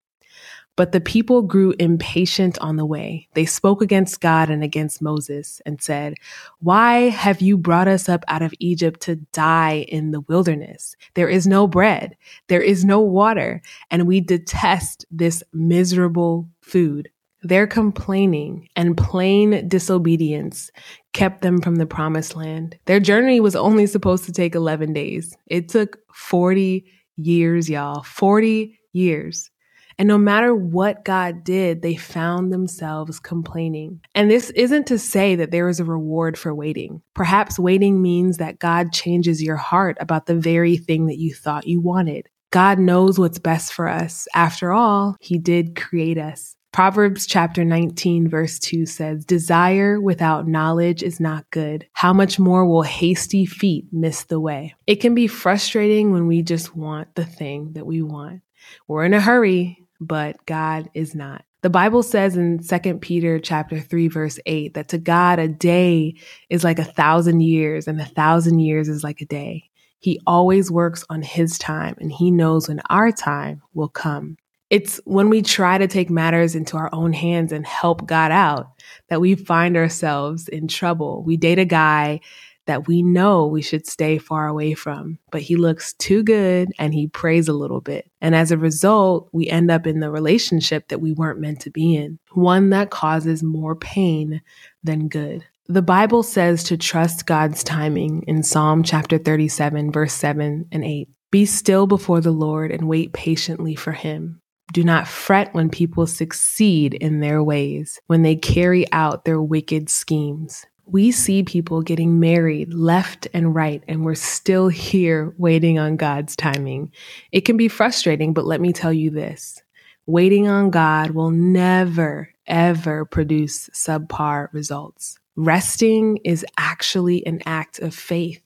But 0.76 0.92
the 0.92 1.02
people 1.02 1.42
grew 1.42 1.74
impatient 1.80 2.58
on 2.60 2.76
the 2.76 2.86
way. 2.86 3.30
They 3.34 3.46
spoke 3.46 3.82
against 3.82 4.20
God 4.20 4.50
and 4.50 4.64
against 4.64 5.02
Moses 5.02 5.62
and 5.66 5.82
said, 5.82 6.16
Why 6.60 7.10
have 7.10 7.42
you 7.42 7.58
brought 7.58 7.88
us 7.88 8.10
up 8.10 8.26
out 8.28 8.42
of 8.42 8.54
Egypt 8.60 9.00
to 9.02 9.16
die 9.16 9.86
in 9.88 10.12
the 10.12 10.22
wilderness? 10.22 10.96
There 11.14 11.30
is 11.30 11.48
no 11.48 11.68
bread, 11.68 12.18
there 12.48 12.62
is 12.62 12.84
no 12.84 13.00
water, 13.00 13.62
and 13.90 14.08
we 14.08 14.20
detest 14.20 15.06
this 15.10 15.44
miserable 15.54 16.50
food. 16.62 17.10
Their 17.42 17.68
complaining 17.68 18.70
and 18.76 18.98
plain 18.98 19.68
disobedience 19.68 20.72
kept 21.14 21.42
them 21.42 21.62
from 21.62 21.76
the 21.76 21.86
promised 21.86 22.36
land. 22.36 22.78
Their 22.86 23.00
journey 23.00 23.40
was 23.40 23.56
only 23.56 23.86
supposed 23.86 24.26
to 24.26 24.32
take 24.32 24.56
11 24.56 24.94
days. 24.94 25.38
It 25.46 25.70
took 25.70 26.00
40 26.12 26.86
years, 27.18 27.70
y'all. 27.70 28.02
40 28.02 28.80
years. 28.94 29.52
And 29.98 30.08
no 30.08 30.18
matter 30.18 30.54
what 30.54 31.06
God 31.06 31.44
did, 31.44 31.82
they 31.82 31.96
found 31.96 32.52
themselves 32.52 33.20
complaining. 33.20 34.02
And 34.14 34.30
this 34.30 34.50
isn't 34.52 34.88
to 34.88 35.00
say 35.00 35.36
that 35.36 35.52
there 35.52 35.70
is 35.70 35.80
a 35.80 35.86
reward 35.86 36.38
for 36.38 36.54
waiting. 36.54 37.02
Perhaps 37.14 37.58
waiting 37.58 38.02
means 38.02 38.38
that 38.38 38.60
God 38.60 38.92
changes 38.92 39.42
your 39.42 39.56
heart 39.56 39.98
about 40.00 40.26
the 40.26 40.36
very 40.36 40.78
thing 40.78 41.08
that 41.08 41.18
you 41.18 41.34
thought 41.34 41.68
you 41.68 41.80
wanted. 41.82 42.28
God 42.52 42.80
knows 42.80 43.20
what's 43.20 43.40
best 43.40 43.74
for 43.74 43.88
us. 43.88 44.28
After 44.34 44.72
all, 44.72 45.18
He 45.20 45.38
did 45.38 45.76
create 45.76 46.18
us. 46.18 46.56
Proverbs 46.72 47.26
chapter 47.26 47.64
19, 47.64 48.28
verse 48.28 48.60
2 48.60 48.86
says, 48.86 49.24
Desire 49.24 50.00
without 50.02 50.46
knowledge 50.46 51.04
is 51.04 51.22
not 51.22 51.50
good. 51.50 51.88
How 51.94 52.12
much 52.12 52.38
more 52.38 52.66
will 52.66 52.82
hasty 52.82 53.46
feet 53.46 53.86
miss 53.94 54.24
the 54.24 54.42
way? 54.42 54.76
It 54.86 54.98
can 54.98 55.16
be 55.16 55.28
frustrating 55.28 56.12
when 56.12 56.28
we 56.28 56.42
just 56.42 56.76
want 56.76 57.16
the 57.16 57.24
thing 57.24 57.72
that 57.74 57.86
we 57.86 58.02
want. 58.02 58.42
We're 58.90 59.06
in 59.06 59.14
a 59.14 59.22
hurry 59.22 59.85
but 60.00 60.44
God 60.46 60.90
is 60.94 61.16
not. 61.16 61.46
The 61.62 61.70
Bible 61.70 62.04
says 62.04 62.38
in 62.38 62.60
2 62.60 63.00
Peter 63.00 63.40
chapter 63.40 63.80
3 63.80 64.08
verse 64.08 64.40
8 64.46 64.76
that 64.76 64.90
to 64.90 64.98
God 64.98 65.40
a 65.40 65.48
day 65.48 66.16
is 66.50 66.64
like 66.64 66.78
a 66.78 66.84
thousand 66.84 67.40
years 67.40 67.88
and 67.88 68.00
a 68.00 68.06
thousand 68.06 68.60
years 68.60 68.88
is 68.88 69.04
like 69.04 69.22
a 69.22 69.26
day. 69.26 69.70
He 70.00 70.22
always 70.28 70.70
works 70.70 71.04
on 71.10 71.24
his 71.24 71.58
time 71.58 71.96
and 72.00 72.12
he 72.12 72.30
knows 72.30 72.68
when 72.68 72.82
our 72.92 73.12
time 73.12 73.64
will 73.74 73.90
come. 73.90 74.38
It's 74.70 75.00
when 75.06 75.30
we 75.30 75.42
try 75.42 75.78
to 75.78 75.88
take 75.88 76.10
matters 76.10 76.56
into 76.56 76.78
our 76.78 76.94
own 76.94 77.14
hands 77.14 77.52
and 77.52 77.66
help 77.66 78.06
God 78.06 78.32
out 78.32 78.68
that 79.10 79.22
we 79.22 79.34
find 79.34 79.78
ourselves 79.78 80.48
in 80.48 80.68
trouble. 80.68 81.24
We 81.24 81.38
date 81.38 81.60
a 81.60 81.66
guy 81.66 82.20
that 82.66 82.88
we 82.88 83.04
know 83.04 83.46
we 83.46 83.62
should 83.62 83.88
stay 83.88 84.18
far 84.18 84.48
away 84.48 84.74
from, 84.74 85.20
but 85.32 85.42
he 85.42 85.56
looks 85.56 85.94
too 85.94 86.24
good 86.24 86.72
and 86.80 86.94
he 86.94 87.08
prays 87.08 87.48
a 87.48 87.54
little 87.54 87.82
bit. 87.82 88.10
And 88.22 88.36
as 88.36 88.52
a 88.52 88.58
result, 88.58 89.30
we 89.32 89.48
end 89.48 89.72
up 89.72 89.88
in 89.88 90.00
the 90.00 90.12
relationship 90.12 90.88
that 90.90 91.02
we 91.02 91.14
weren't 91.14 91.40
meant 91.40 91.62
to 91.62 91.72
be 91.72 91.96
in, 91.96 92.20
one 92.34 92.70
that 92.72 92.90
causes 92.90 93.44
more 93.44 93.76
pain 93.76 94.42
than 94.84 95.08
good. 95.08 95.46
The 95.68 95.82
Bible 95.82 96.22
says 96.22 96.64
to 96.66 96.78
trust 96.78 97.26
God's 97.26 97.64
timing 97.64 98.24
in 98.28 98.44
Psalm 98.44 98.84
chapter 98.84 99.18
37, 99.18 99.92
verse 99.92 100.14
7 100.14 100.68
and 100.72 100.84
8. 100.84 101.10
Be 101.32 101.46
still 101.46 101.88
before 101.88 102.22
the 102.22 102.32
Lord 102.32 102.72
and 102.72 102.88
wait 102.88 103.14
patiently 103.14 103.76
for 103.76 103.92
him. 103.92 104.42
Do 104.74 104.84
not 104.84 105.08
fret 105.08 105.54
when 105.54 105.70
people 105.70 106.06
succeed 106.08 106.94
in 106.94 107.20
their 107.20 107.44
ways, 107.44 108.00
when 108.08 108.22
they 108.22 108.36
carry 108.36 108.92
out 108.92 109.26
their 109.26 109.42
wicked 109.42 109.90
schemes 109.90 110.66
we 110.88 111.12
see 111.12 111.44
people 111.44 111.82
getting 111.82 112.20
married 112.20 112.74
left 112.74 113.28
and 113.34 113.56
right, 113.56 113.84
and 113.88 114.06
we're 114.06 114.16
still 114.16 114.68
here 114.68 115.34
waiting 115.38 115.80
on 115.80 115.98
God's 115.98 116.36
timing. 116.36 116.92
It 117.32 117.42
can 117.42 117.58
be 117.58 117.68
frustrating, 117.68 118.34
but 118.34 118.46
let 118.46 118.62
me 118.62 118.74
tell 118.74 118.94
you 118.94 119.10
this 119.10 119.62
waiting 120.08 120.48
on 120.48 120.70
God 120.70 121.12
will 121.12 121.32
never, 121.32 122.30
ever 122.46 123.06
produce 123.06 123.70
subpar 123.70 124.50
results. 124.54 125.18
Resting 125.36 126.18
is 126.18 126.46
actually 126.58 127.26
an 127.26 127.42
act 127.46 127.80
of 127.80 127.94
faith. 127.94 128.42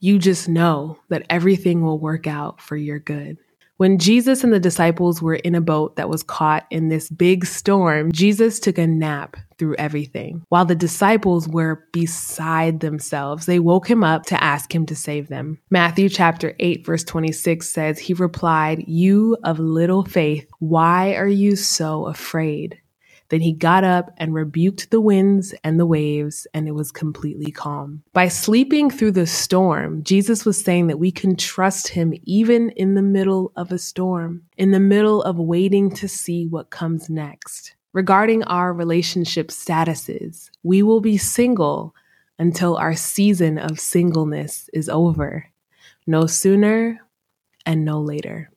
You 0.00 0.18
just 0.18 0.48
know 0.48 0.98
that 1.10 1.26
everything 1.28 1.82
will 1.82 1.98
work 1.98 2.26
out 2.26 2.60
for 2.60 2.76
your 2.76 2.98
good. 2.98 3.36
When 3.82 3.98
Jesus 3.98 4.44
and 4.44 4.52
the 4.52 4.60
disciples 4.60 5.20
were 5.20 5.34
in 5.34 5.56
a 5.56 5.60
boat 5.60 5.96
that 5.96 6.08
was 6.08 6.22
caught 6.22 6.66
in 6.70 6.88
this 6.88 7.10
big 7.10 7.44
storm, 7.44 8.12
Jesus 8.12 8.60
took 8.60 8.78
a 8.78 8.86
nap 8.86 9.36
through 9.58 9.74
everything. 9.74 10.44
While 10.50 10.66
the 10.66 10.76
disciples 10.76 11.48
were 11.48 11.84
beside 11.92 12.78
themselves, 12.78 13.46
they 13.46 13.58
woke 13.58 13.90
him 13.90 14.04
up 14.04 14.26
to 14.26 14.40
ask 14.40 14.72
him 14.72 14.86
to 14.86 14.94
save 14.94 15.26
them. 15.26 15.58
Matthew 15.68 16.08
chapter 16.08 16.54
8 16.60 16.86
verse 16.86 17.02
26 17.02 17.68
says, 17.68 17.98
He 17.98 18.14
replied, 18.14 18.84
You 18.86 19.36
of 19.42 19.58
little 19.58 20.04
faith, 20.04 20.46
why 20.60 21.14
are 21.16 21.26
you 21.26 21.56
so 21.56 22.06
afraid? 22.06 22.80
Then 23.32 23.40
he 23.40 23.54
got 23.54 23.82
up 23.82 24.10
and 24.18 24.34
rebuked 24.34 24.90
the 24.90 25.00
winds 25.00 25.54
and 25.64 25.80
the 25.80 25.86
waves, 25.86 26.46
and 26.52 26.68
it 26.68 26.72
was 26.72 26.92
completely 26.92 27.50
calm. 27.50 28.02
By 28.12 28.28
sleeping 28.28 28.90
through 28.90 29.12
the 29.12 29.26
storm, 29.26 30.02
Jesus 30.02 30.44
was 30.44 30.62
saying 30.62 30.88
that 30.88 30.98
we 30.98 31.10
can 31.10 31.34
trust 31.36 31.88
him 31.88 32.12
even 32.24 32.68
in 32.72 32.92
the 32.94 33.00
middle 33.00 33.50
of 33.56 33.72
a 33.72 33.78
storm, 33.78 34.42
in 34.58 34.70
the 34.70 34.80
middle 34.80 35.22
of 35.22 35.38
waiting 35.38 35.90
to 35.92 36.08
see 36.08 36.46
what 36.46 36.68
comes 36.68 37.08
next. 37.08 37.74
Regarding 37.94 38.44
our 38.44 38.70
relationship 38.74 39.48
statuses, 39.48 40.50
we 40.62 40.82
will 40.82 41.00
be 41.00 41.16
single 41.16 41.94
until 42.38 42.76
our 42.76 42.94
season 42.94 43.56
of 43.56 43.80
singleness 43.80 44.68
is 44.74 44.90
over. 44.90 45.46
No 46.06 46.26
sooner 46.26 47.00
and 47.64 47.82
no 47.82 47.98
later. 47.98 48.50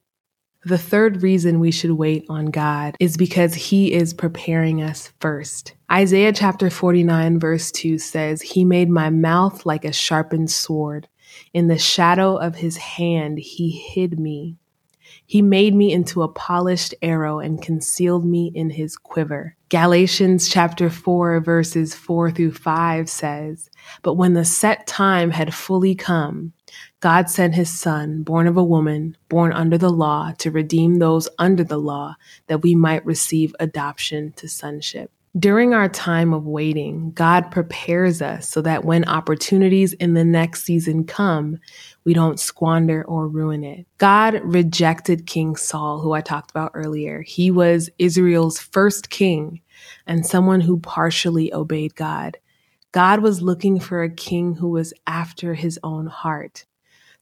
The 0.66 0.80
third 0.80 1.22
reason 1.22 1.60
we 1.60 1.70
should 1.70 1.92
wait 1.92 2.26
on 2.28 2.48
God 2.48 2.96
is 3.00 3.18
because 3.18 3.54
he 3.54 3.94
is 3.94 4.16
preparing 4.16 4.82
us 4.82 5.14
first. 5.20 5.76
Isaiah 5.92 6.34
chapter 6.34 6.72
49 6.72 7.40
verse 7.40 7.72
2 7.72 8.00
says, 8.00 8.42
He 8.42 8.66
made 8.66 8.90
my 8.90 9.12
mouth 9.12 9.64
like 9.68 9.86
a 9.86 9.94
sharpened 9.94 10.50
sword. 10.50 11.08
In 11.54 11.68
the 11.68 11.78
shadow 11.78 12.36
of 12.38 12.56
his 12.56 12.78
hand, 12.78 13.38
he 13.38 13.70
hid 13.70 14.20
me. 14.20 14.58
He 15.28 15.44
made 15.44 15.76
me 15.76 15.94
into 15.94 16.24
a 16.24 16.28
polished 16.28 16.96
arrow 17.04 17.38
and 17.38 17.62
concealed 17.62 18.26
me 18.26 18.52
in 18.56 18.72
his 18.72 18.98
quiver. 18.98 19.56
Galatians 19.70 20.50
chapter 20.50 20.90
4 20.90 21.42
verses 21.42 21.94
4 21.94 22.32
through 22.32 22.54
5 22.54 23.08
says, 23.08 23.70
But 24.02 24.16
when 24.16 24.34
the 24.34 24.46
set 24.46 24.88
time 24.88 25.30
had 25.30 25.54
fully 25.54 25.94
come, 25.94 26.54
God 27.06 27.30
sent 27.30 27.54
his 27.54 27.70
son, 27.70 28.24
born 28.24 28.48
of 28.48 28.58
a 28.58 28.64
woman, 28.64 29.16
born 29.30 29.54
under 29.54 29.78
the 29.78 29.92
law, 29.92 30.32
to 30.40 30.50
redeem 30.50 30.96
those 30.96 31.30
under 31.38 31.64
the 31.64 31.78
law, 31.78 32.16
that 32.48 32.64
we 32.64 32.74
might 32.74 33.06
receive 33.06 33.56
adoption 33.60 34.34
to 34.38 34.50
sonship. 34.50 35.12
During 35.38 35.76
our 35.76 35.88
time 35.88 36.34
of 36.34 36.48
waiting, 36.48 37.12
God 37.12 37.52
prepares 37.52 38.24
us 38.24 38.50
so 38.50 38.60
that 38.64 38.86
when 38.86 39.08
opportunities 39.08 39.94
in 39.94 40.16
the 40.16 40.26
next 40.26 40.64
season 40.64 41.04
come, 41.04 41.60
we 42.06 42.16
don't 42.16 42.40
squander 42.40 43.04
or 43.04 43.28
ruin 43.28 43.64
it. 43.64 43.86
God 44.00 44.42
rejected 44.44 45.28
King 45.28 45.56
Saul, 45.56 46.00
who 46.00 46.14
I 46.14 46.22
talked 46.22 46.50
about 46.50 46.72
earlier. 46.74 47.22
He 47.22 47.52
was 47.52 47.88
Israel's 48.00 48.58
first 48.58 49.12
king 49.12 49.62
and 50.08 50.26
someone 50.26 50.62
who 50.62 50.80
partially 50.80 51.54
obeyed 51.54 51.94
God. 51.94 52.40
God 52.94 53.20
was 53.20 53.44
looking 53.44 53.80
for 53.80 54.02
a 54.02 54.10
king 54.10 54.56
who 54.56 54.70
was 54.70 54.92
after 55.06 55.54
his 55.54 55.78
own 55.84 56.08
heart. 56.08 56.66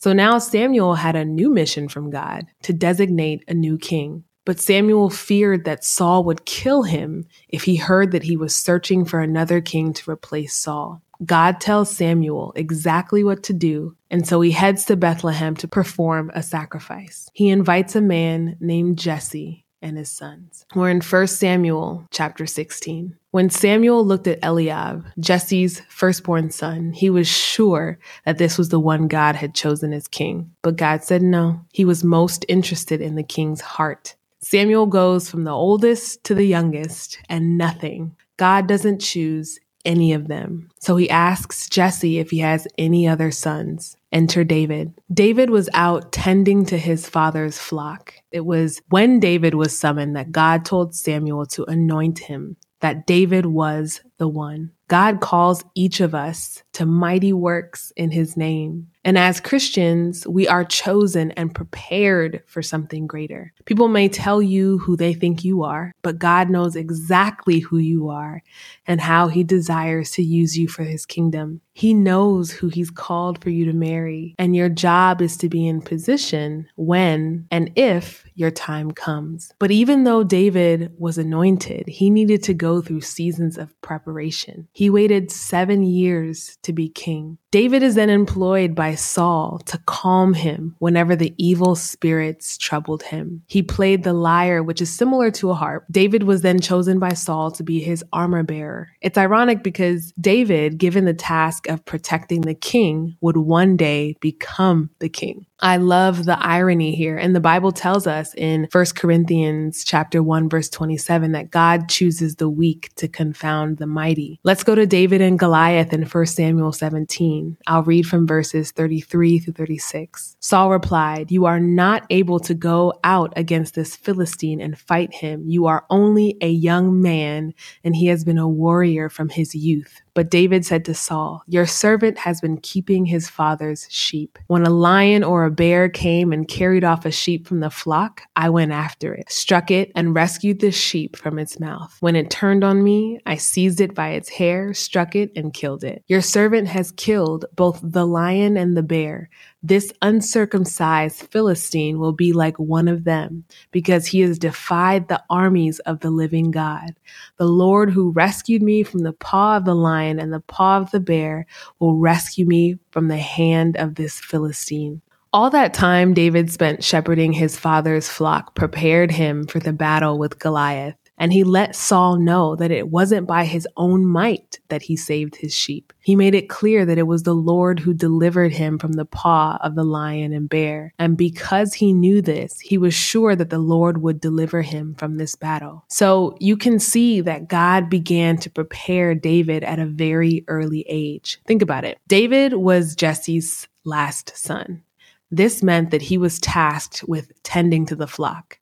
So 0.03 0.11
now 0.11 0.37
Samuel 0.37 0.95
had 0.95 1.15
a 1.15 1.23
new 1.23 1.49
mission 1.49 1.87
from 1.87 2.09
God 2.09 2.47
to 2.63 2.73
designate 2.73 3.45
a 3.47 3.53
new 3.53 3.77
king. 3.77 4.25
But 4.43 4.59
Samuel 4.59 5.09
feared 5.09 5.63
that 5.63 5.85
Saul 5.85 6.25
would 6.25 6.43
kill 6.43 6.83
him 6.83 7.25
if 7.47 7.63
he 7.63 7.77
heard 7.77 8.11
that 8.11 8.23
he 8.23 8.35
was 8.35 8.53
searching 8.53 9.05
for 9.05 9.21
another 9.21 9.61
king 9.61 9.93
to 9.93 10.11
replace 10.11 10.55
Saul. 10.55 11.01
God 11.23 11.61
tells 11.61 11.95
Samuel 11.95 12.51
exactly 12.57 13.23
what 13.23 13.43
to 13.43 13.53
do, 13.53 13.95
and 14.11 14.27
so 14.27 14.41
he 14.41 14.51
heads 14.51 14.83
to 14.87 14.97
Bethlehem 14.97 15.55
to 15.55 15.69
perform 15.69 16.31
a 16.33 16.43
sacrifice. 16.43 17.29
He 17.31 17.47
invites 17.47 17.95
a 17.95 18.01
man 18.01 18.57
named 18.59 18.97
Jesse 18.99 19.62
and 19.83 19.97
his 19.97 20.09
sons. 20.09 20.65
We're 20.73 20.89
in 20.89 21.01
1 21.01 21.27
Samuel 21.27 22.07
chapter 22.09 22.47
16. 22.47 23.15
When 23.31 23.49
Samuel 23.49 24.05
looked 24.05 24.27
at 24.27 24.39
Eliab, 24.43 25.05
Jesse's 25.19 25.81
firstborn 25.89 26.49
son, 26.49 26.93
he 26.93 27.09
was 27.09 27.27
sure 27.27 27.99
that 28.25 28.37
this 28.37 28.57
was 28.57 28.69
the 28.69 28.79
one 28.79 29.07
God 29.07 29.35
had 29.35 29.53
chosen 29.53 29.93
as 29.93 30.07
king. 30.07 30.51
But 30.61 30.77
God 30.77 31.03
said 31.03 31.21
no. 31.21 31.61
He 31.73 31.85
was 31.85 32.03
most 32.03 32.45
interested 32.47 33.01
in 33.01 33.15
the 33.15 33.23
king's 33.23 33.61
heart. 33.61 34.15
Samuel 34.39 34.85
goes 34.87 35.29
from 35.29 35.43
the 35.43 35.51
oldest 35.51 36.23
to 36.25 36.35
the 36.35 36.45
youngest 36.45 37.19
and 37.29 37.57
nothing. 37.57 38.15
God 38.37 38.67
doesn't 38.67 38.99
choose 38.99 39.59
any 39.85 40.13
of 40.13 40.27
them. 40.27 40.69
So 40.79 40.95
he 40.95 41.09
asks 41.09 41.67
Jesse 41.69 42.19
if 42.19 42.31
he 42.31 42.39
has 42.39 42.67
any 42.77 43.07
other 43.07 43.31
sons. 43.31 43.97
Enter 44.13 44.43
David. 44.43 44.93
David 45.11 45.49
was 45.49 45.69
out 45.73 46.11
tending 46.11 46.65
to 46.67 46.77
his 46.77 47.09
father's 47.09 47.57
flock. 47.57 48.13
It 48.31 48.45
was 48.45 48.79
when 48.89 49.19
David 49.19 49.55
was 49.55 49.77
summoned 49.77 50.15
that 50.15 50.31
God 50.31 50.63
told 50.63 50.95
Samuel 50.95 51.47
to 51.47 51.65
anoint 51.65 52.19
him, 52.19 52.55
that 52.81 53.07
David 53.07 53.47
was 53.47 54.01
the 54.19 54.27
one. 54.27 54.71
God 54.87 55.19
calls 55.19 55.63
each 55.73 55.99
of 55.99 56.13
us 56.13 56.61
to 56.73 56.85
mighty 56.85 57.33
works 57.33 57.91
in 57.95 58.11
his 58.11 58.37
name. 58.37 58.87
And 59.05 59.17
as 59.17 59.41
Christians, 59.41 60.25
we 60.27 60.47
are 60.47 60.63
chosen 60.63 61.31
and 61.31 61.53
prepared 61.53 62.41
for 62.47 62.61
something 62.61 63.05
greater. 63.05 63.53
People 63.65 63.87
may 63.89 64.07
tell 64.07 64.41
you 64.41 64.77
who 64.79 64.95
they 64.95 65.13
think 65.13 65.43
you 65.43 65.63
are, 65.63 65.91
but 66.01 66.19
God 66.19 66.49
knows 66.49 66.75
exactly 66.75 67.59
who 67.59 67.77
you 67.77 68.09
are 68.09 68.41
and 68.87 69.01
how 69.01 69.27
he 69.27 69.43
desires 69.43 70.11
to 70.11 70.23
use 70.23 70.57
you 70.57 70.67
for 70.67 70.83
his 70.83 71.05
kingdom. 71.05 71.61
He 71.75 71.93
knows 71.93 72.51
who 72.51 72.69
he's 72.69 72.91
called 72.91 73.41
for 73.41 73.49
you 73.49 73.65
to 73.65 73.73
marry, 73.73 74.35
and 74.37 74.55
your 74.55 74.69
job 74.69 75.21
is 75.21 75.37
to 75.37 75.49
be 75.49 75.67
in 75.67 75.81
position 75.81 76.67
when 76.75 77.47
and 77.49 77.71
if 77.75 78.25
your 78.35 78.51
time 78.51 78.91
comes. 78.91 79.51
But 79.57 79.71
even 79.71 80.03
though 80.03 80.23
David 80.23 80.93
was 80.99 81.17
anointed, 81.17 81.87
he 81.87 82.11
needed 82.11 82.43
to 82.43 82.53
go 82.53 82.81
through 82.81 83.01
seasons 83.01 83.57
of 83.57 83.79
preparation. 83.81 84.67
He 84.71 84.89
waited 84.91 85.31
seven 85.31 85.83
years 85.83 86.57
to 86.61 86.73
be 86.73 86.89
king. 86.89 87.39
David 87.49 87.83
is 87.83 87.95
then 87.95 88.09
employed 88.09 88.75
by 88.75 88.92
Saul 88.95 89.59
to 89.65 89.77
calm 89.85 90.33
him 90.33 90.75
whenever 90.79 91.15
the 91.15 91.33
evil 91.37 91.75
spirits 91.75 92.57
troubled 92.57 93.03
him. 93.03 93.43
He 93.47 93.61
played 93.61 94.03
the 94.03 94.13
lyre, 94.13 94.63
which 94.63 94.81
is 94.81 94.95
similar 94.95 95.31
to 95.31 95.51
a 95.51 95.55
harp. 95.55 95.85
David 95.91 96.23
was 96.23 96.41
then 96.41 96.59
chosen 96.59 96.99
by 96.99 97.13
Saul 97.13 97.51
to 97.51 97.63
be 97.63 97.79
his 97.79 98.03
armor 98.13 98.43
bearer. 98.43 98.89
It's 99.01 99.17
ironic 99.17 99.63
because 99.63 100.13
David, 100.19 100.77
given 100.77 101.05
the 101.05 101.13
task 101.13 101.67
of 101.67 101.85
protecting 101.85 102.41
the 102.41 102.55
king, 102.55 103.17
would 103.21 103.37
one 103.37 103.77
day 103.77 104.15
become 104.19 104.89
the 104.99 105.09
king. 105.09 105.45
I 105.63 105.77
love 105.77 106.25
the 106.25 106.37
irony 106.45 106.93
here. 106.93 107.15
And 107.17 107.33
the 107.33 107.39
Bible 107.39 107.71
tells 107.71 108.05
us 108.05 108.33
in 108.35 108.67
1 108.69 108.85
Corinthians 108.97 109.85
chapter 109.85 110.21
1 110.21 110.49
verse 110.49 110.69
27 110.69 111.31
that 111.31 111.51
God 111.51 111.87
chooses 111.87 112.35
the 112.35 112.49
weak 112.49 112.91
to 112.95 113.07
confound 113.07 113.77
the 113.77 113.87
mighty. 113.87 114.41
Let's 114.43 114.65
go 114.65 114.75
to 114.75 114.85
David 114.85 115.21
and 115.21 115.39
Goliath 115.39 115.93
in 115.93 116.03
1 116.03 116.25
Samuel 116.25 116.73
17. 116.73 117.57
I'll 117.65 117.83
read 117.83 118.05
from 118.05 118.27
verses 118.27 118.73
33 118.83 119.39
through 119.39 119.53
36. 119.53 120.35
Saul 120.41 120.69
replied, 120.69 121.31
"You 121.31 121.45
are 121.45 121.59
not 121.59 122.05
able 122.09 122.37
to 122.41 122.53
go 122.53 122.93
out 123.05 123.31
against 123.37 123.75
this 123.75 123.95
Philistine 123.95 124.59
and 124.59 124.77
fight 124.77 125.13
him. 125.13 125.45
You 125.47 125.67
are 125.67 125.85
only 125.89 126.35
a 126.41 126.49
young 126.49 127.01
man, 127.01 127.53
and 127.85 127.95
he 127.95 128.07
has 128.07 128.25
been 128.25 128.37
a 128.37 128.49
warrior 128.49 129.07
from 129.07 129.29
his 129.29 129.55
youth." 129.55 130.01
But 130.15 130.29
David 130.29 130.65
said 130.65 130.85
to 130.85 130.93
Saul, 130.93 131.43
Your 131.47 131.65
servant 131.65 132.19
has 132.19 132.39
been 132.39 132.57
keeping 132.57 133.05
his 133.05 133.29
father's 133.29 133.87
sheep. 133.89 134.37
When 134.47 134.63
a 134.63 134.69
lion 134.69 135.23
or 135.23 135.45
a 135.45 135.51
bear 135.51 135.89
came 135.89 136.31
and 136.31 136.47
carried 136.47 136.83
off 136.83 137.05
a 137.05 137.11
sheep 137.11 137.47
from 137.47 137.61
the 137.61 137.71
flock, 137.71 138.21
I 138.35 138.49
went 138.49 138.71
after 138.71 139.13
it, 139.13 139.31
struck 139.31 139.71
it, 139.71 139.91
and 139.95 140.13
rescued 140.13 140.59
the 140.59 140.71
sheep 140.71 141.15
from 141.15 141.39
its 141.39 141.59
mouth. 141.59 141.97
When 141.99 142.15
it 142.15 142.29
turned 142.29 142.63
on 142.63 142.83
me, 142.83 143.19
I 143.25 143.37
seized 143.37 143.81
it 143.81 143.95
by 143.95 144.09
its 144.09 144.29
hair, 144.29 144.73
struck 144.73 145.15
it, 145.15 145.31
and 145.35 145.53
killed 145.53 145.83
it. 145.83 146.03
Your 146.07 146.21
servant 146.21 146.67
has 146.67 146.91
killed 146.91 147.45
both 147.55 147.79
the 147.83 148.05
lion 148.05 148.55
and 148.55 148.77
the 148.77 148.83
bear. 148.83 149.29
This 149.65 149.93
uncircumcised 150.01 151.21
Philistine 151.31 151.97
will 151.97 152.11
be 152.11 152.33
like 152.33 152.59
one 152.59 152.89
of 152.89 153.05
them, 153.05 153.45
because 153.71 154.05
he 154.05 154.19
has 154.19 154.37
defied 154.37 155.07
the 155.07 155.23
armies 155.29 155.79
of 155.79 156.01
the 156.01 156.11
living 156.11 156.51
God. 156.51 156.95
The 157.37 157.45
Lord 157.45 157.89
who 157.89 158.11
rescued 158.11 158.61
me 158.61 158.83
from 158.83 159.03
the 159.03 159.13
paw 159.13 159.55
of 159.55 159.63
the 159.63 159.73
lion 159.73 160.19
and 160.19 160.33
the 160.33 160.41
paw 160.41 160.79
of 160.79 160.91
the 160.91 160.99
bear 160.99 161.45
will 161.79 161.95
rescue 161.95 162.45
me 162.45 162.77
from 162.91 163.07
the 163.07 163.15
hand 163.17 163.77
of 163.77 163.95
this 163.95 164.19
Philistine. 164.19 165.01
All 165.31 165.49
that 165.51 165.73
time 165.73 166.13
David 166.13 166.51
spent 166.51 166.83
shepherding 166.83 167.31
his 167.31 167.57
father's 167.57 168.09
flock 168.09 168.55
prepared 168.55 169.11
him 169.11 169.47
for 169.47 169.59
the 169.59 169.73
battle 169.73 170.19
with 170.19 170.39
Goliath. 170.39 170.97
And 171.17 171.31
he 171.31 171.43
let 171.43 171.75
Saul 171.75 172.17
know 172.17 172.55
that 172.55 172.71
it 172.71 172.89
wasn't 172.89 173.27
by 173.27 173.45
his 173.45 173.67
own 173.77 174.05
might 174.05 174.59
that 174.69 174.81
he 174.81 174.95
saved 174.95 175.35
his 175.35 175.53
sheep. 175.53 175.93
He 175.99 176.15
made 176.15 176.35
it 176.35 176.49
clear 176.49 176.85
that 176.85 176.97
it 176.97 177.07
was 177.07 177.23
the 177.23 177.35
Lord 177.35 177.79
who 177.79 177.93
delivered 177.93 178.51
him 178.51 178.79
from 178.79 178.93
the 178.93 179.05
paw 179.05 179.57
of 179.61 179.75
the 179.75 179.83
lion 179.83 180.33
and 180.33 180.49
bear. 180.49 180.93
And 180.97 181.15
because 181.15 181.75
he 181.75 181.93
knew 181.93 182.21
this, 182.21 182.59
he 182.59 182.77
was 182.77 182.93
sure 182.93 183.35
that 183.35 183.49
the 183.49 183.59
Lord 183.59 184.01
would 184.01 184.19
deliver 184.19 184.63
him 184.63 184.95
from 184.95 185.17
this 185.17 185.35
battle. 185.35 185.85
So 185.87 186.35
you 186.39 186.57
can 186.57 186.79
see 186.79 187.21
that 187.21 187.47
God 187.47 187.89
began 187.89 188.37
to 188.37 188.49
prepare 188.49 189.13
David 189.15 189.63
at 189.63 189.79
a 189.79 189.85
very 189.85 190.43
early 190.47 190.83
age. 190.89 191.39
Think 191.45 191.61
about 191.61 191.85
it. 191.85 191.99
David 192.07 192.53
was 192.53 192.95
Jesse's 192.95 193.67
last 193.85 194.35
son. 194.35 194.83
This 195.31 195.63
meant 195.63 195.89
that 195.91 196.03
he 196.03 196.17
was 196.17 196.39
tasked 196.39 197.03
with 197.07 197.31
tending 197.43 197.87
to 197.87 197.95
the 197.95 198.07
flock. 198.07 198.59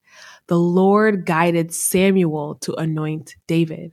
The 0.48 0.60
Lord 0.60 1.26
guided 1.26 1.74
Samuel 1.74 2.56
to 2.62 2.74
anoint 2.76 3.36
David. 3.48 3.92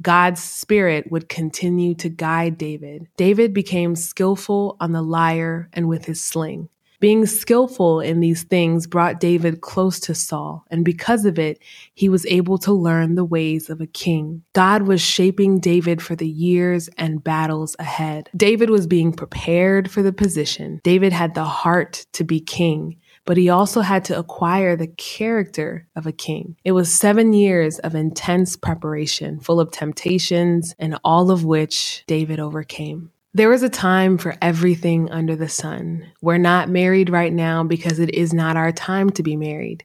God's 0.00 0.42
spirit 0.42 1.10
would 1.10 1.28
continue 1.28 1.94
to 1.96 2.08
guide 2.08 2.58
David. 2.58 3.06
David 3.16 3.54
became 3.54 3.94
skillful 3.94 4.76
on 4.80 4.92
the 4.92 5.02
lyre 5.02 5.68
and 5.72 5.88
with 5.88 6.06
his 6.06 6.22
sling. 6.22 6.68
Being 7.02 7.26
skillful 7.26 7.98
in 7.98 8.20
these 8.20 8.44
things 8.44 8.86
brought 8.86 9.18
David 9.18 9.60
close 9.60 9.98
to 9.98 10.14
Saul, 10.14 10.64
and 10.70 10.84
because 10.84 11.24
of 11.24 11.36
it, 11.36 11.60
he 11.94 12.08
was 12.08 12.24
able 12.26 12.58
to 12.58 12.72
learn 12.72 13.16
the 13.16 13.24
ways 13.24 13.68
of 13.68 13.80
a 13.80 13.88
king. 13.88 14.44
God 14.52 14.82
was 14.82 15.00
shaping 15.00 15.58
David 15.58 16.00
for 16.00 16.14
the 16.14 16.28
years 16.28 16.88
and 16.96 17.24
battles 17.24 17.74
ahead. 17.80 18.30
David 18.36 18.70
was 18.70 18.86
being 18.86 19.12
prepared 19.12 19.90
for 19.90 20.00
the 20.00 20.12
position. 20.12 20.80
David 20.84 21.12
had 21.12 21.34
the 21.34 21.42
heart 21.42 22.06
to 22.12 22.22
be 22.22 22.38
king, 22.38 22.98
but 23.24 23.36
he 23.36 23.48
also 23.48 23.80
had 23.80 24.04
to 24.06 24.18
acquire 24.18 24.76
the 24.76 24.88
character 24.88 25.86
of 25.94 26.06
a 26.06 26.12
king. 26.12 26.56
It 26.64 26.72
was 26.72 26.92
seven 26.92 27.32
years 27.32 27.78
of 27.78 27.94
intense 27.94 28.56
preparation, 28.56 29.40
full 29.40 29.60
of 29.60 29.70
temptations, 29.70 30.74
and 30.78 30.98
all 31.04 31.30
of 31.30 31.44
which 31.44 32.04
David 32.06 32.40
overcame. 32.40 33.10
There 33.34 33.52
is 33.54 33.62
a 33.62 33.70
time 33.70 34.18
for 34.18 34.36
everything 34.42 35.10
under 35.10 35.34
the 35.34 35.48
sun. 35.48 36.06
We're 36.20 36.36
not 36.36 36.68
married 36.68 37.08
right 37.08 37.32
now 37.32 37.64
because 37.64 37.98
it 37.98 38.14
is 38.14 38.34
not 38.34 38.58
our 38.58 38.72
time 38.72 39.08
to 39.10 39.22
be 39.22 39.36
married. 39.36 39.84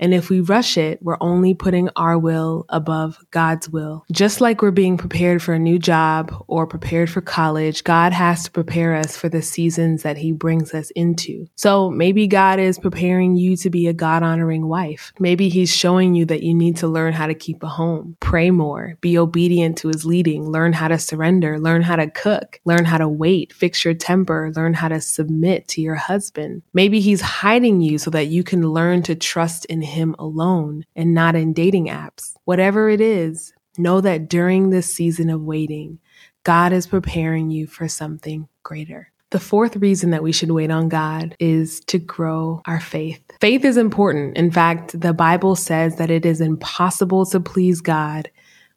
And 0.00 0.14
if 0.14 0.30
we 0.30 0.40
rush 0.40 0.78
it, 0.78 0.98
we're 1.02 1.18
only 1.20 1.52
putting 1.52 1.90
our 1.94 2.18
will 2.18 2.64
above 2.70 3.18
God's 3.30 3.68
will. 3.68 4.04
Just 4.10 4.40
like 4.40 4.62
we're 4.62 4.70
being 4.70 4.96
prepared 4.96 5.42
for 5.42 5.52
a 5.52 5.58
new 5.58 5.78
job 5.78 6.34
or 6.48 6.66
prepared 6.66 7.10
for 7.10 7.20
college, 7.20 7.84
God 7.84 8.14
has 8.14 8.44
to 8.44 8.50
prepare 8.50 8.96
us 8.96 9.16
for 9.16 9.28
the 9.28 9.42
seasons 9.42 10.02
that 10.02 10.16
He 10.16 10.32
brings 10.32 10.72
us 10.72 10.90
into. 10.92 11.46
So 11.54 11.90
maybe 11.90 12.26
God 12.26 12.58
is 12.58 12.78
preparing 12.78 13.36
you 13.36 13.56
to 13.58 13.68
be 13.68 13.86
a 13.86 13.92
God 13.92 14.22
honoring 14.22 14.66
wife. 14.66 15.12
Maybe 15.20 15.50
He's 15.50 15.74
showing 15.74 16.14
you 16.14 16.24
that 16.26 16.42
you 16.42 16.54
need 16.54 16.78
to 16.78 16.88
learn 16.88 17.12
how 17.12 17.26
to 17.26 17.34
keep 17.34 17.62
a 17.62 17.68
home, 17.68 18.16
pray 18.20 18.50
more, 18.50 18.96
be 19.02 19.18
obedient 19.18 19.76
to 19.78 19.88
His 19.88 20.06
leading, 20.06 20.50
learn 20.50 20.72
how 20.72 20.88
to 20.88 20.98
surrender, 20.98 21.60
learn 21.60 21.82
how 21.82 21.96
to 21.96 22.10
cook, 22.10 22.58
learn 22.64 22.86
how 22.86 22.96
to 22.96 23.08
wait, 23.08 23.52
fix 23.52 23.84
your 23.84 23.94
temper, 23.94 24.50
learn 24.56 24.72
how 24.72 24.88
to 24.88 25.00
submit 25.00 25.68
to 25.68 25.82
your 25.82 25.96
husband. 25.96 26.62
Maybe 26.72 27.00
He's 27.00 27.20
hiding 27.20 27.82
you 27.82 27.98
so 27.98 28.10
that 28.12 28.28
you 28.28 28.42
can 28.42 28.62
learn 28.62 29.02
to 29.02 29.14
trust 29.14 29.66
in 29.66 29.82
him 29.82 29.89
alone 30.18 30.84
and 30.96 31.14
not 31.14 31.36
in 31.36 31.52
dating 31.52 31.86
apps. 31.86 32.34
Whatever 32.44 32.88
it 32.88 33.00
is, 33.00 33.52
know 33.78 34.00
that 34.00 34.28
during 34.28 34.70
this 34.70 34.92
season 34.92 35.30
of 35.30 35.42
waiting, 35.42 35.98
God 36.44 36.72
is 36.72 36.86
preparing 36.86 37.50
you 37.50 37.66
for 37.66 37.88
something 37.88 38.48
greater. 38.62 39.12
The 39.30 39.38
fourth 39.40 39.76
reason 39.76 40.10
that 40.10 40.24
we 40.24 40.32
should 40.32 40.50
wait 40.50 40.72
on 40.72 40.88
God 40.88 41.36
is 41.38 41.80
to 41.82 41.98
grow 41.98 42.62
our 42.66 42.80
faith. 42.80 43.22
Faith 43.40 43.64
is 43.64 43.76
important. 43.76 44.36
In 44.36 44.50
fact, 44.50 45.00
the 45.00 45.12
Bible 45.12 45.54
says 45.54 45.96
that 45.96 46.10
it 46.10 46.26
is 46.26 46.40
impossible 46.40 47.24
to 47.26 47.38
please 47.38 47.80
God 47.80 48.30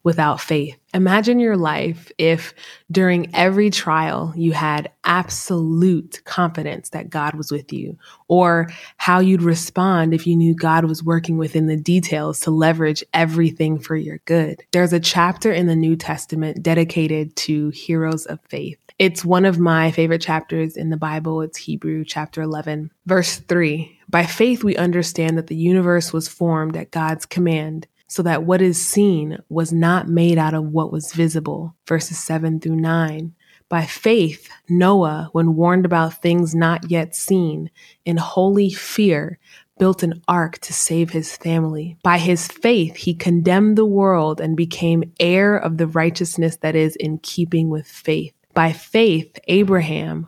without 0.03 0.39
faith. 0.39 0.77
Imagine 0.93 1.39
your 1.39 1.57
life 1.57 2.11
if 2.17 2.53
during 2.91 3.33
every 3.35 3.69
trial 3.71 4.31
you 4.35 4.51
had 4.51 4.91
absolute 5.03 6.21
confidence 6.25 6.89
that 6.89 7.09
God 7.09 7.33
was 7.33 7.51
with 7.51 7.73
you, 7.73 7.97
or 8.27 8.69
how 8.97 9.19
you'd 9.19 9.41
respond 9.41 10.13
if 10.13 10.27
you 10.27 10.35
knew 10.35 10.53
God 10.53 10.85
was 10.85 11.03
working 11.03 11.37
within 11.37 11.65
the 11.65 11.77
details 11.77 12.39
to 12.41 12.51
leverage 12.51 13.03
everything 13.13 13.79
for 13.79 13.95
your 13.95 14.19
good. 14.25 14.63
There's 14.71 14.93
a 14.93 14.99
chapter 14.99 15.51
in 15.51 15.65
the 15.65 15.75
New 15.75 15.95
Testament 15.95 16.61
dedicated 16.61 17.35
to 17.37 17.69
heroes 17.69 18.25
of 18.27 18.39
faith. 18.47 18.77
It's 18.99 19.25
one 19.25 19.45
of 19.45 19.57
my 19.57 19.91
favorite 19.91 20.21
chapters 20.21 20.77
in 20.77 20.91
the 20.91 20.97
Bible. 20.97 21.41
It's 21.41 21.57
Hebrew 21.57 22.05
chapter 22.05 22.43
11, 22.43 22.91
verse 23.07 23.37
3. 23.37 23.99
By 24.07 24.27
faith, 24.27 24.63
we 24.63 24.75
understand 24.75 25.39
that 25.39 25.47
the 25.47 25.55
universe 25.55 26.13
was 26.13 26.27
formed 26.27 26.77
at 26.77 26.91
God's 26.91 27.25
command 27.25 27.87
so 28.13 28.21
that 28.21 28.43
what 28.43 28.61
is 28.61 28.79
seen 28.79 29.39
was 29.49 29.73
not 29.73 30.07
made 30.07 30.37
out 30.37 30.53
of 30.53 30.65
what 30.65 30.91
was 30.91 31.13
visible. 31.13 31.75
Verses 31.87 32.19
7 32.19 32.59
through 32.59 32.75
9. 32.75 33.33
By 33.69 33.85
faith, 33.87 34.49
Noah, 34.69 35.29
when 35.31 35.55
warned 35.55 35.83
about 35.83 36.21
things 36.21 36.53
not 36.53 36.91
yet 36.91 37.15
seen, 37.15 37.71
in 38.05 38.17
holy 38.17 38.69
fear, 38.69 39.39
built 39.79 40.03
an 40.03 40.21
ark 40.27 40.59
to 40.59 40.73
save 40.73 41.09
his 41.09 41.35
family. 41.35 41.97
By 42.03 42.19
his 42.19 42.47
faith, 42.47 42.97
he 42.97 43.15
condemned 43.15 43.79
the 43.79 43.85
world 43.85 44.39
and 44.39 44.55
became 44.55 45.11
heir 45.19 45.57
of 45.57 45.77
the 45.77 45.87
righteousness 45.87 46.57
that 46.57 46.75
is 46.75 46.95
in 46.97 47.17
keeping 47.17 47.71
with 47.71 47.87
faith. 47.87 48.35
By 48.53 48.73
faith, 48.73 49.39
Abraham, 49.47 50.27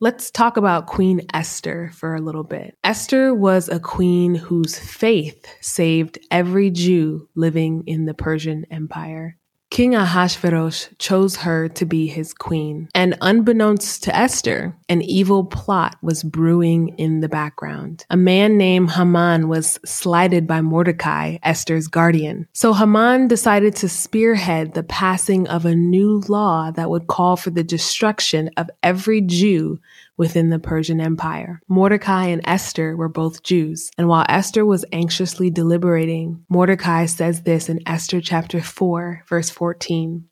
Let's 0.00 0.32
talk 0.32 0.56
about 0.56 0.86
Queen 0.86 1.22
Esther 1.32 1.90
for 1.94 2.16
a 2.16 2.20
little 2.20 2.42
bit. 2.42 2.76
Esther 2.82 3.32
was 3.32 3.68
a 3.68 3.78
queen 3.78 4.34
whose 4.34 4.76
faith 4.76 5.46
saved 5.60 6.18
every 6.32 6.70
Jew 6.70 7.28
living 7.36 7.84
in 7.86 8.04
the 8.04 8.12
Persian 8.12 8.64
Empire. 8.72 9.38
King 9.74 9.96
Ahasuerus 9.96 10.88
chose 11.00 11.34
her 11.34 11.68
to 11.70 11.84
be 11.84 12.06
his 12.06 12.32
queen. 12.32 12.88
And 12.94 13.18
unbeknownst 13.20 14.04
to 14.04 14.14
Esther, 14.14 14.72
an 14.88 15.02
evil 15.02 15.44
plot 15.44 15.96
was 16.00 16.22
brewing 16.22 16.90
in 16.96 17.22
the 17.22 17.28
background. 17.28 18.06
A 18.08 18.16
man 18.16 18.56
named 18.56 18.92
Haman 18.92 19.48
was 19.48 19.80
slighted 19.84 20.46
by 20.46 20.60
Mordecai, 20.60 21.38
Esther's 21.42 21.88
guardian. 21.88 22.46
So 22.52 22.72
Haman 22.72 23.26
decided 23.26 23.74
to 23.74 23.88
spearhead 23.88 24.74
the 24.74 24.84
passing 24.84 25.48
of 25.48 25.66
a 25.66 25.74
new 25.74 26.22
law 26.28 26.70
that 26.70 26.88
would 26.88 27.08
call 27.08 27.36
for 27.36 27.50
the 27.50 27.64
destruction 27.64 28.50
of 28.56 28.70
every 28.84 29.22
Jew 29.22 29.80
within 30.16 30.50
the 30.50 30.58
Persian 30.58 31.00
Empire. 31.00 31.60
Mordecai 31.68 32.26
and 32.26 32.42
Esther 32.44 32.96
were 32.96 33.08
both 33.08 33.42
Jews, 33.42 33.90
and 33.98 34.08
while 34.08 34.24
Esther 34.28 34.64
was 34.64 34.84
anxiously 34.92 35.50
deliberating, 35.50 36.44
Mordecai 36.48 37.06
says 37.06 37.42
this 37.42 37.68
in 37.68 37.80
Esther 37.86 38.20
chapter 38.20 38.62
4, 38.62 39.24
verse 39.28 39.50
14. 39.50 40.26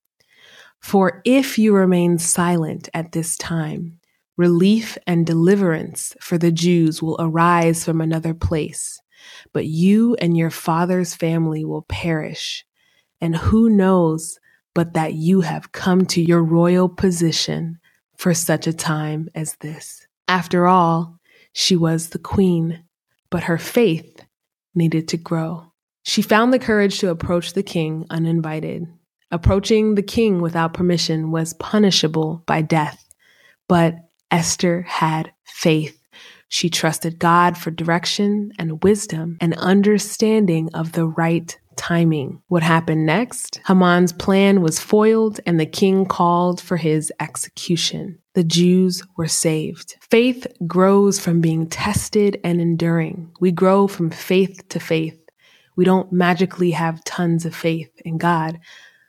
For 0.81 1.23
if 1.25 1.59
you 1.59 1.75
remain 1.75 2.19
silent 2.19 2.89
at 2.93 3.13
this 3.13 3.37
time, 3.37 4.01
relief 4.37 4.99
and 5.07 5.27
deliverance 5.27 6.15
for 6.21 6.39
the 6.39 6.53
Jews 6.53 7.03
will 7.03 7.17
arise 7.21 7.85
from 7.85 8.01
another 8.01 8.35
place, 8.35 9.01
but 9.53 9.67
you 9.67 10.17
and 10.17 10.37
your 10.37 10.51
father's 10.51 11.15
family 11.15 11.65
will 11.65 11.83
perish. 11.83 12.65
And 13.21 13.37
who 13.37 13.71
knows 13.71 14.39
but 14.75 14.95
that 14.95 15.15
you 15.15 15.43
have 15.43 15.73
come 15.73 16.07
to 16.07 16.23
your 16.23 16.43
royal 16.43 16.89
position 16.89 17.79
for 18.17 18.35
such 18.35 18.67
a 18.67 18.73
time 18.73 19.29
as 19.35 19.57
this. 19.57 20.07
After 20.29 20.67
all, 20.67 21.19
she 21.53 21.77
was 21.77 22.11
the 22.11 22.19
queen, 22.19 22.85
but 23.31 23.45
her 23.45 23.59
faith 23.59 24.25
needed 24.75 25.09
to 25.09 25.17
grow. 25.17 25.73
She 26.05 26.23
found 26.23 26.53
the 26.53 26.59
courage 26.59 26.99
to 27.01 27.11
approach 27.11 27.53
the 27.53 27.63
king 27.63 28.07
uninvited. 28.11 28.87
Approaching 29.31 29.95
the 29.95 30.03
king 30.03 30.41
without 30.41 30.75
permission 30.75 31.31
was 31.31 31.55
punishable 31.55 32.43
by 32.47 32.63
death, 32.63 33.09
but 33.69 33.95
Esther 34.31 34.83
had 34.83 35.33
faith. 35.45 35.99
She 36.49 36.69
trusted 36.69 37.19
God 37.19 37.57
for 37.57 37.71
direction 37.71 38.53
and 38.59 38.83
wisdom 38.83 39.39
and 39.41 39.55
understanding 39.55 40.69
of 40.75 40.93
the 40.93 41.07
right 41.07 41.59
timing. 41.77 42.43
What 42.49 42.63
happened 42.63 43.07
next? 43.07 43.61
Haman's 43.67 44.13
plan 44.13 44.63
was 44.63 44.79
foiled 44.79 45.41
and 45.47 45.59
the 45.59 45.67
king 45.67 46.07
called 46.07 46.61
for 46.61 46.77
his 46.77 47.13
execution. 47.21 48.19
The 48.35 48.45
Jews 48.45 49.03
were 49.17 49.29
saved. 49.29 49.97
Faith 50.11 50.47
grows 50.67 51.21
from 51.21 51.41
being 51.41 51.69
tested 51.69 52.41
and 52.43 52.61
enduring. 52.61 53.31
We 53.41 53.53
grow 53.53 53.87
from 53.87 54.11
faith 54.11 54.69
to 54.71 54.81
faith. 54.81 55.19
We 55.77 55.85
don't 55.85 56.13
magically 56.13 56.71
have 56.73 57.05
tons 57.05 57.45
of 57.45 57.55
faith 57.55 57.91
in 58.05 58.19
God. 58.19 58.59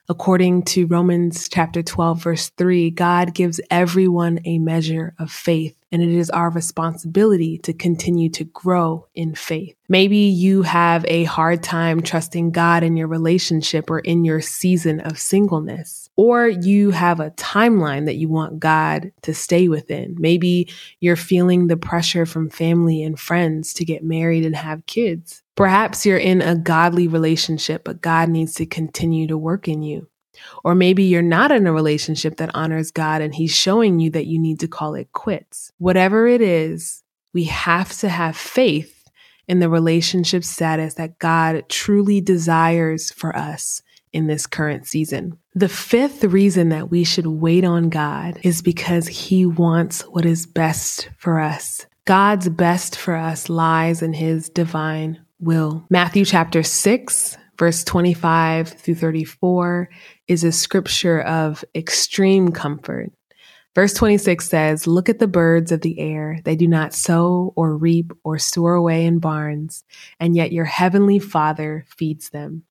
According 0.10 0.64
to 0.64 0.86
Romans 0.88 1.48
chapter 1.48 1.82
12 1.82 2.24
verse 2.24 2.50
3, 2.50 2.92
God 2.92 3.34
gives 3.34 3.62
everyone 3.72 4.40
a 4.44 4.60
measure 4.60 5.16
of 5.18 5.32
faith 5.32 5.78
and 5.94 6.02
it 6.02 6.10
is 6.10 6.32
our 6.32 6.50
responsibility 6.50 7.60
to 7.60 7.72
continue 7.72 8.28
to 8.32 8.44
grow 8.46 9.06
in 9.14 9.36
faith. 9.36 9.76
Maybe 9.88 10.18
you 10.18 10.64
have 10.64 11.06
a 11.08 11.24
hard 11.26 11.62
time 11.62 12.02
trusting 12.02 12.50
God 12.50 12.82
in 12.82 12.98
your 12.98 13.08
relationship 13.08 13.92
or 13.92 14.00
in 14.00 14.26
your 14.26 14.42
season 14.42 15.02
of 15.02 15.20
singleness, 15.20 16.10
or 16.16 16.48
you 16.48 16.90
have 16.90 17.20
a 17.20 17.30
timeline 17.32 18.06
that 18.06 18.16
you 18.16 18.28
want 18.28 18.60
God 18.60 19.12
to 19.22 19.36
stay 19.36 19.68
within. 19.68 20.16
Maybe 20.18 20.68
you're 21.00 21.16
feeling 21.16 21.68
the 21.68 21.78
pressure 21.78 22.26
from 22.26 22.50
family 22.50 23.04
and 23.04 23.20
friends 23.20 23.72
to 23.76 23.86
get 23.86 24.04
married 24.04 24.46
and 24.46 24.56
have 24.56 24.88
kids. 24.88 25.43
Perhaps 25.56 26.06
you're 26.06 26.18
in 26.18 26.42
a 26.42 26.56
godly 26.56 27.08
relationship, 27.08 27.84
but 27.84 28.02
God 28.02 28.30
needs 28.30 28.54
to 28.56 28.66
continue 28.66 29.28
to 29.28 29.38
work 29.38 29.68
in 29.68 29.84
you. 29.84 30.08
Or 30.64 30.74
maybe 30.74 31.04
you're 31.04 31.22
not 31.22 31.52
in 31.52 31.68
a 31.68 31.74
relationship 31.74 32.38
that 32.38 32.56
honors 32.56 32.92
God 32.92 33.22
and 33.22 33.36
He's 33.36 33.56
showing 33.56 34.00
you 34.00 34.10
that 34.12 34.26
you 34.26 34.40
need 34.40 34.60
to 34.62 34.68
call 34.68 34.96
it 34.96 35.12
quits. 35.14 35.72
Whatever 35.78 36.28
it 36.28 36.42
is, 36.42 37.04
we 37.34 37.46
have 37.46 37.96
to 38.00 38.10
have 38.10 38.36
faith 38.36 39.08
in 39.48 39.60
the 39.60 39.70
relationship 39.70 40.44
status 40.44 40.96
that 40.96 41.20
God 41.20 41.64
truly 41.70 42.22
desires 42.22 43.12
for 43.12 43.36
us 43.36 43.82
in 44.12 44.28
this 44.28 44.48
current 44.48 44.88
season. 44.88 45.38
The 45.56 45.70
fifth 45.70 46.24
reason 46.24 46.70
that 46.70 46.90
we 46.90 47.04
should 47.04 47.28
wait 47.28 47.66
on 47.66 47.90
God 47.90 48.40
is 48.44 48.62
because 48.62 49.08
He 49.08 49.46
wants 49.46 50.02
what 50.04 50.26
is 50.26 50.46
best 50.46 51.10
for 51.18 51.40
us. 51.40 51.86
God's 52.06 52.50
best 52.50 52.96
for 52.98 53.16
us 53.16 53.50
lies 53.50 54.02
in 54.02 54.14
His 54.14 54.50
divine 54.50 55.20
will. 55.44 55.86
Matthew 55.90 56.26
chapter 56.26 56.64
6, 56.64 57.38
verse 57.58 57.84
25 57.84 58.70
through 58.70 58.96
34 58.96 59.90
is 60.28 60.44
a 60.44 60.52
scripture 60.52 61.22
of 61.22 61.64
extreme 61.76 62.52
comfort. 62.52 63.12
Verse 63.76 63.94
26 63.94 64.48
says, 64.48 64.86
Look 64.86 65.10
at 65.10 65.20
the 65.20 65.28
birds 65.28 65.72
of 65.72 65.82
the 65.82 66.00
air. 66.00 66.40
They 66.44 66.56
do 66.56 66.68
not 66.68 66.94
sow 66.94 67.54
or 67.56 67.76
reap 67.76 68.12
or 68.24 68.38
store 68.38 68.76
away 68.76 69.06
in 69.06 69.20
barns, 69.20 69.84
and 70.20 70.36
yet 70.36 70.52
your 70.52 70.66
heavenly 70.66 71.20
Father 71.20 71.86
feeds 71.88 72.30
them. 72.30 72.64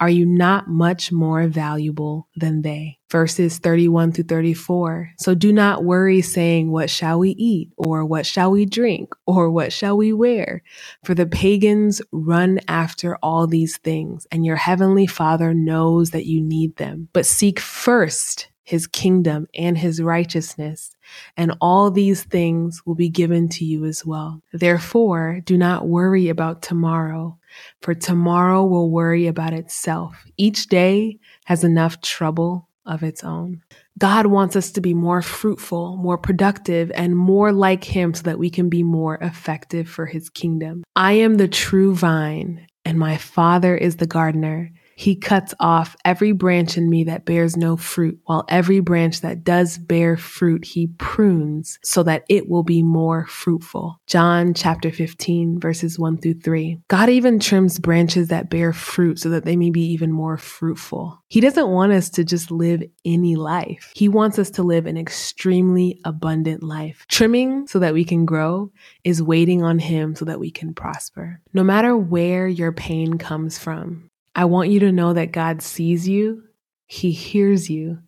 Are 0.00 0.10
you 0.10 0.26
not 0.26 0.68
much 0.68 1.12
more 1.12 1.46
valuable 1.48 2.28
than 2.36 2.62
they? 2.62 2.98
Verses 3.10 3.58
31 3.58 4.12
through 4.12 4.24
34. 4.24 5.10
So 5.18 5.34
do 5.34 5.52
not 5.52 5.84
worry 5.84 6.22
saying, 6.22 6.70
What 6.70 6.90
shall 6.90 7.18
we 7.18 7.30
eat? 7.30 7.70
Or 7.76 8.04
what 8.04 8.26
shall 8.26 8.50
we 8.50 8.66
drink? 8.66 9.14
Or 9.26 9.50
what 9.50 9.72
shall 9.72 9.96
we 9.96 10.12
wear? 10.12 10.62
For 11.04 11.14
the 11.14 11.26
pagans 11.26 12.02
run 12.10 12.60
after 12.68 13.16
all 13.22 13.46
these 13.46 13.78
things, 13.78 14.26
and 14.32 14.44
your 14.46 14.56
heavenly 14.56 15.06
Father 15.06 15.54
knows 15.54 16.10
that 16.10 16.26
you 16.26 16.40
need 16.40 16.76
them. 16.76 17.08
But 17.12 17.26
seek 17.26 17.60
first 17.60 18.48
his 18.64 18.86
kingdom 18.86 19.46
and 19.54 19.76
his 19.76 20.00
righteousness, 20.00 20.96
and 21.36 21.54
all 21.60 21.90
these 21.90 22.22
things 22.24 22.82
will 22.86 22.94
be 22.94 23.08
given 23.08 23.48
to 23.50 23.64
you 23.64 23.84
as 23.84 24.06
well. 24.06 24.40
Therefore, 24.52 25.40
do 25.44 25.58
not 25.58 25.88
worry 25.88 26.28
about 26.28 26.62
tomorrow 26.62 27.38
for 27.80 27.94
tomorrow 27.94 28.64
will 28.64 28.90
worry 28.90 29.26
about 29.26 29.52
itself. 29.52 30.16
Each 30.36 30.66
day 30.66 31.18
has 31.44 31.64
enough 31.64 32.00
trouble 32.00 32.68
of 32.86 33.02
its 33.02 33.22
own. 33.22 33.62
God 33.98 34.26
wants 34.26 34.56
us 34.56 34.70
to 34.72 34.80
be 34.80 34.94
more 34.94 35.22
fruitful, 35.22 35.96
more 35.96 36.18
productive, 36.18 36.90
and 36.94 37.16
more 37.16 37.52
like 37.52 37.84
Him 37.84 38.14
so 38.14 38.22
that 38.22 38.38
we 38.38 38.50
can 38.50 38.68
be 38.68 38.82
more 38.82 39.16
effective 39.16 39.88
for 39.88 40.06
His 40.06 40.28
kingdom. 40.28 40.82
I 40.96 41.12
am 41.12 41.36
the 41.36 41.48
true 41.48 41.94
vine, 41.94 42.66
and 42.84 42.98
my 42.98 43.16
Father 43.16 43.76
is 43.76 43.96
the 43.96 44.06
gardener. 44.06 44.72
He 44.96 45.16
cuts 45.16 45.54
off 45.60 45.96
every 46.04 46.32
branch 46.32 46.76
in 46.76 46.88
me 46.88 47.04
that 47.04 47.24
bears 47.24 47.56
no 47.56 47.76
fruit, 47.76 48.18
while 48.24 48.44
every 48.48 48.80
branch 48.80 49.20
that 49.22 49.44
does 49.44 49.78
bear 49.78 50.16
fruit, 50.16 50.64
he 50.64 50.88
prunes 50.98 51.78
so 51.82 52.02
that 52.02 52.24
it 52.28 52.48
will 52.48 52.62
be 52.62 52.82
more 52.82 53.26
fruitful. 53.26 54.00
John 54.06 54.54
chapter 54.54 54.90
15, 54.90 55.60
verses 55.60 55.98
1 55.98 56.18
through 56.18 56.40
3. 56.40 56.78
God 56.88 57.08
even 57.08 57.38
trims 57.38 57.78
branches 57.78 58.28
that 58.28 58.50
bear 58.50 58.72
fruit 58.72 59.18
so 59.18 59.28
that 59.30 59.44
they 59.44 59.56
may 59.56 59.70
be 59.70 59.84
even 59.92 60.12
more 60.12 60.36
fruitful. 60.36 61.22
He 61.28 61.40
doesn't 61.40 61.68
want 61.68 61.92
us 61.92 62.10
to 62.10 62.24
just 62.24 62.50
live 62.50 62.82
any 63.04 63.36
life. 63.36 63.92
He 63.94 64.08
wants 64.08 64.38
us 64.38 64.50
to 64.50 64.62
live 64.62 64.86
an 64.86 64.98
extremely 64.98 66.00
abundant 66.04 66.62
life. 66.62 67.06
Trimming 67.08 67.66
so 67.66 67.78
that 67.78 67.94
we 67.94 68.04
can 68.04 68.26
grow 68.26 68.70
is 69.04 69.22
waiting 69.22 69.62
on 69.62 69.78
Him 69.78 70.14
so 70.14 70.24
that 70.26 70.40
we 70.40 70.50
can 70.50 70.74
prosper. 70.74 71.40
No 71.52 71.64
matter 71.64 71.96
where 71.96 72.46
your 72.46 72.72
pain 72.72 73.18
comes 73.18 73.58
from, 73.58 74.10
I 74.34 74.46
want 74.46 74.70
you 74.70 74.80
to 74.80 74.92
know 74.92 75.12
that 75.12 75.32
God 75.32 75.60
sees 75.62 76.08
you, 76.08 76.44
He 76.86 77.12
hears 77.12 77.68
you, 77.68 77.98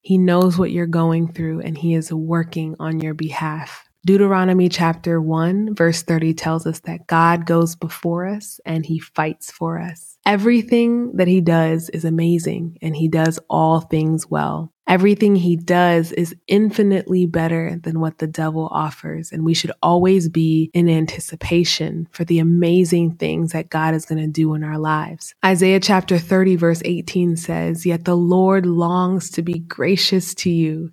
He 0.00 0.18
knows 0.18 0.58
what 0.58 0.72
you're 0.72 0.86
going 0.86 1.32
through, 1.32 1.60
and 1.60 1.78
He 1.78 1.94
is 1.94 2.12
working 2.12 2.74
on 2.80 3.00
your 3.00 3.14
behalf. 3.14 3.88
Deuteronomy 4.04 4.68
chapter 4.68 5.20
1, 5.20 5.74
verse 5.76 6.02
30 6.02 6.34
tells 6.34 6.66
us 6.66 6.80
that 6.80 7.06
God 7.06 7.46
goes 7.46 7.76
before 7.76 8.26
us 8.26 8.58
and 8.64 8.84
He 8.84 8.98
fights 8.98 9.52
for 9.52 9.78
us. 9.78 10.16
Everything 10.26 11.12
that 11.16 11.28
He 11.28 11.40
does 11.40 11.88
is 11.90 12.04
amazing, 12.04 12.78
and 12.82 12.96
He 12.96 13.08
does 13.08 13.38
all 13.48 13.80
things 13.80 14.26
well. 14.28 14.72
Everything 14.90 15.36
he 15.36 15.54
does 15.54 16.10
is 16.10 16.34
infinitely 16.48 17.24
better 17.24 17.78
than 17.80 18.00
what 18.00 18.18
the 18.18 18.26
devil 18.26 18.68
offers. 18.72 19.30
And 19.30 19.44
we 19.44 19.54
should 19.54 19.70
always 19.84 20.28
be 20.28 20.68
in 20.74 20.88
anticipation 20.88 22.08
for 22.10 22.24
the 22.24 22.40
amazing 22.40 23.14
things 23.14 23.52
that 23.52 23.70
God 23.70 23.94
is 23.94 24.04
going 24.04 24.20
to 24.20 24.26
do 24.26 24.52
in 24.54 24.64
our 24.64 24.78
lives. 24.78 25.32
Isaiah 25.44 25.78
chapter 25.78 26.18
30, 26.18 26.56
verse 26.56 26.82
18 26.84 27.36
says, 27.36 27.86
Yet 27.86 28.04
the 28.04 28.16
Lord 28.16 28.66
longs 28.66 29.30
to 29.30 29.42
be 29.42 29.60
gracious 29.60 30.34
to 30.34 30.50
you. 30.50 30.90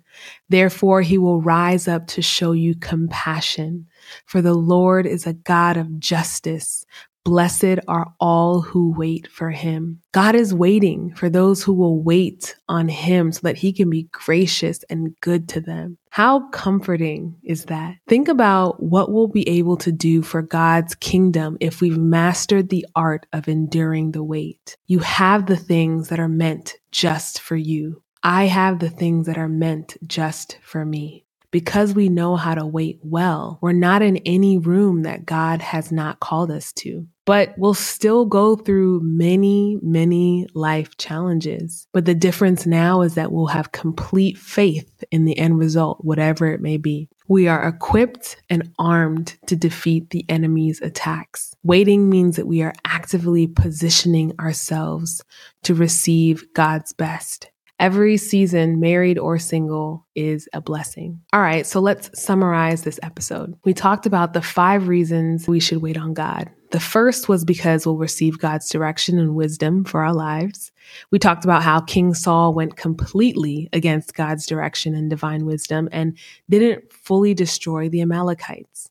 Therefore, 0.48 1.02
he 1.02 1.18
will 1.18 1.42
rise 1.42 1.88
up 1.88 2.06
to 2.08 2.22
show 2.22 2.52
you 2.52 2.76
compassion. 2.76 3.88
For 4.26 4.40
the 4.40 4.54
Lord 4.54 5.06
is 5.06 5.26
a 5.26 5.32
God 5.32 5.76
of 5.76 5.98
justice. 5.98 6.86
Blessed 7.28 7.80
are 7.88 8.14
all 8.18 8.62
who 8.62 8.94
wait 8.96 9.30
for 9.30 9.50
him. 9.50 10.00
God 10.12 10.34
is 10.34 10.54
waiting 10.54 11.14
for 11.14 11.28
those 11.28 11.62
who 11.62 11.74
will 11.74 12.02
wait 12.02 12.56
on 12.70 12.88
him 12.88 13.32
so 13.32 13.40
that 13.42 13.58
he 13.58 13.70
can 13.70 13.90
be 13.90 14.08
gracious 14.12 14.82
and 14.88 15.14
good 15.20 15.46
to 15.50 15.60
them. 15.60 15.98
How 16.08 16.48
comforting 16.48 17.36
is 17.44 17.66
that? 17.66 17.96
Think 18.08 18.28
about 18.28 18.82
what 18.82 19.12
we'll 19.12 19.28
be 19.28 19.46
able 19.46 19.76
to 19.76 19.92
do 19.92 20.22
for 20.22 20.40
God's 20.40 20.94
kingdom 20.94 21.58
if 21.60 21.82
we've 21.82 21.98
mastered 21.98 22.70
the 22.70 22.86
art 22.96 23.26
of 23.34 23.46
enduring 23.46 24.12
the 24.12 24.24
wait. 24.24 24.78
You 24.86 25.00
have 25.00 25.44
the 25.44 25.56
things 25.56 26.08
that 26.08 26.18
are 26.18 26.28
meant 26.28 26.76
just 26.92 27.42
for 27.42 27.56
you. 27.56 28.02
I 28.22 28.44
have 28.44 28.78
the 28.78 28.88
things 28.88 29.26
that 29.26 29.36
are 29.36 29.50
meant 29.50 29.98
just 30.06 30.58
for 30.62 30.82
me 30.82 31.26
because 31.50 31.94
we 31.94 32.08
know 32.08 32.36
how 32.36 32.54
to 32.54 32.66
wait 32.66 33.00
well, 33.02 33.58
we're 33.62 33.72
not 33.72 34.02
in 34.02 34.18
any 34.18 34.58
room 34.58 35.02
that 35.02 35.26
God 35.26 35.62
has 35.62 35.90
not 35.90 36.20
called 36.20 36.50
us 36.50 36.72
to. 36.74 37.06
But 37.28 37.52
we'll 37.58 37.74
still 37.74 38.24
go 38.24 38.56
through 38.56 39.00
many, 39.02 39.78
many 39.82 40.46
life 40.54 40.96
challenges. 40.96 41.86
But 41.92 42.06
the 42.06 42.14
difference 42.14 42.64
now 42.64 43.02
is 43.02 43.16
that 43.16 43.30
we'll 43.30 43.48
have 43.48 43.70
complete 43.70 44.38
faith 44.38 45.04
in 45.10 45.26
the 45.26 45.38
end 45.38 45.58
result, 45.58 45.98
whatever 46.02 46.46
it 46.46 46.62
may 46.62 46.78
be. 46.78 47.10
We 47.28 47.46
are 47.46 47.68
equipped 47.68 48.42
and 48.48 48.72
armed 48.78 49.36
to 49.46 49.56
defeat 49.56 50.08
the 50.08 50.24
enemy's 50.30 50.80
attacks. 50.80 51.54
Waiting 51.62 52.08
means 52.08 52.36
that 52.36 52.46
we 52.46 52.62
are 52.62 52.72
actively 52.86 53.46
positioning 53.46 54.32
ourselves 54.40 55.22
to 55.64 55.74
receive 55.74 56.46
God's 56.54 56.94
best. 56.94 57.50
Every 57.78 58.16
season, 58.16 58.80
married 58.80 59.18
or 59.18 59.38
single, 59.38 60.04
is 60.16 60.48
a 60.52 60.60
blessing. 60.60 61.20
All 61.32 61.40
right, 61.40 61.64
so 61.64 61.78
let's 61.78 62.10
summarize 62.20 62.82
this 62.82 62.98
episode. 63.04 63.54
We 63.64 63.72
talked 63.72 64.04
about 64.04 64.32
the 64.32 64.42
five 64.42 64.88
reasons 64.88 65.46
we 65.46 65.60
should 65.60 65.80
wait 65.80 65.96
on 65.96 66.12
God. 66.12 66.50
The 66.70 66.80
first 66.80 67.28
was 67.28 67.44
because 67.44 67.86
we'll 67.86 67.96
receive 67.96 68.40
God's 68.40 68.68
direction 68.68 69.18
and 69.18 69.34
wisdom 69.34 69.84
for 69.84 70.02
our 70.02 70.12
lives. 70.12 70.70
We 71.10 71.18
talked 71.18 71.44
about 71.44 71.62
how 71.62 71.80
King 71.80 72.14
Saul 72.14 72.52
went 72.52 72.76
completely 72.76 73.68
against 73.72 74.14
God's 74.14 74.44
direction 74.44 74.94
and 74.94 75.08
divine 75.08 75.46
wisdom 75.46 75.88
and 75.92 76.18
didn't 76.50 76.92
fully 76.92 77.32
destroy 77.32 77.88
the 77.88 78.02
Amalekites. 78.02 78.90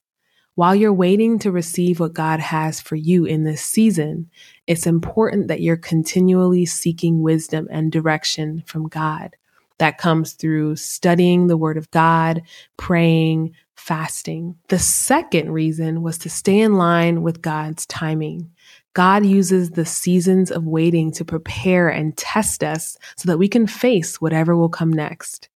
While 0.58 0.74
you're 0.74 0.92
waiting 0.92 1.38
to 1.38 1.52
receive 1.52 2.00
what 2.00 2.14
God 2.14 2.40
has 2.40 2.80
for 2.80 2.96
you 2.96 3.24
in 3.24 3.44
this 3.44 3.62
season, 3.62 4.28
it's 4.66 4.88
important 4.88 5.46
that 5.46 5.60
you're 5.60 5.76
continually 5.76 6.66
seeking 6.66 7.22
wisdom 7.22 7.68
and 7.70 7.92
direction 7.92 8.64
from 8.66 8.88
God. 8.88 9.36
That 9.78 9.98
comes 9.98 10.32
through 10.32 10.74
studying 10.74 11.46
the 11.46 11.56
Word 11.56 11.76
of 11.76 11.88
God, 11.92 12.42
praying, 12.76 13.54
fasting. 13.76 14.56
The 14.66 14.80
second 14.80 15.52
reason 15.52 16.02
was 16.02 16.18
to 16.18 16.28
stay 16.28 16.58
in 16.58 16.74
line 16.74 17.22
with 17.22 17.40
God's 17.40 17.86
timing. 17.86 18.50
God 18.94 19.24
uses 19.24 19.70
the 19.70 19.86
seasons 19.86 20.50
of 20.50 20.66
waiting 20.66 21.12
to 21.12 21.24
prepare 21.24 21.88
and 21.88 22.16
test 22.16 22.64
us 22.64 22.98
so 23.16 23.28
that 23.28 23.38
we 23.38 23.46
can 23.46 23.68
face 23.68 24.20
whatever 24.20 24.56
will 24.56 24.68
come 24.68 24.92
next. 24.92 25.50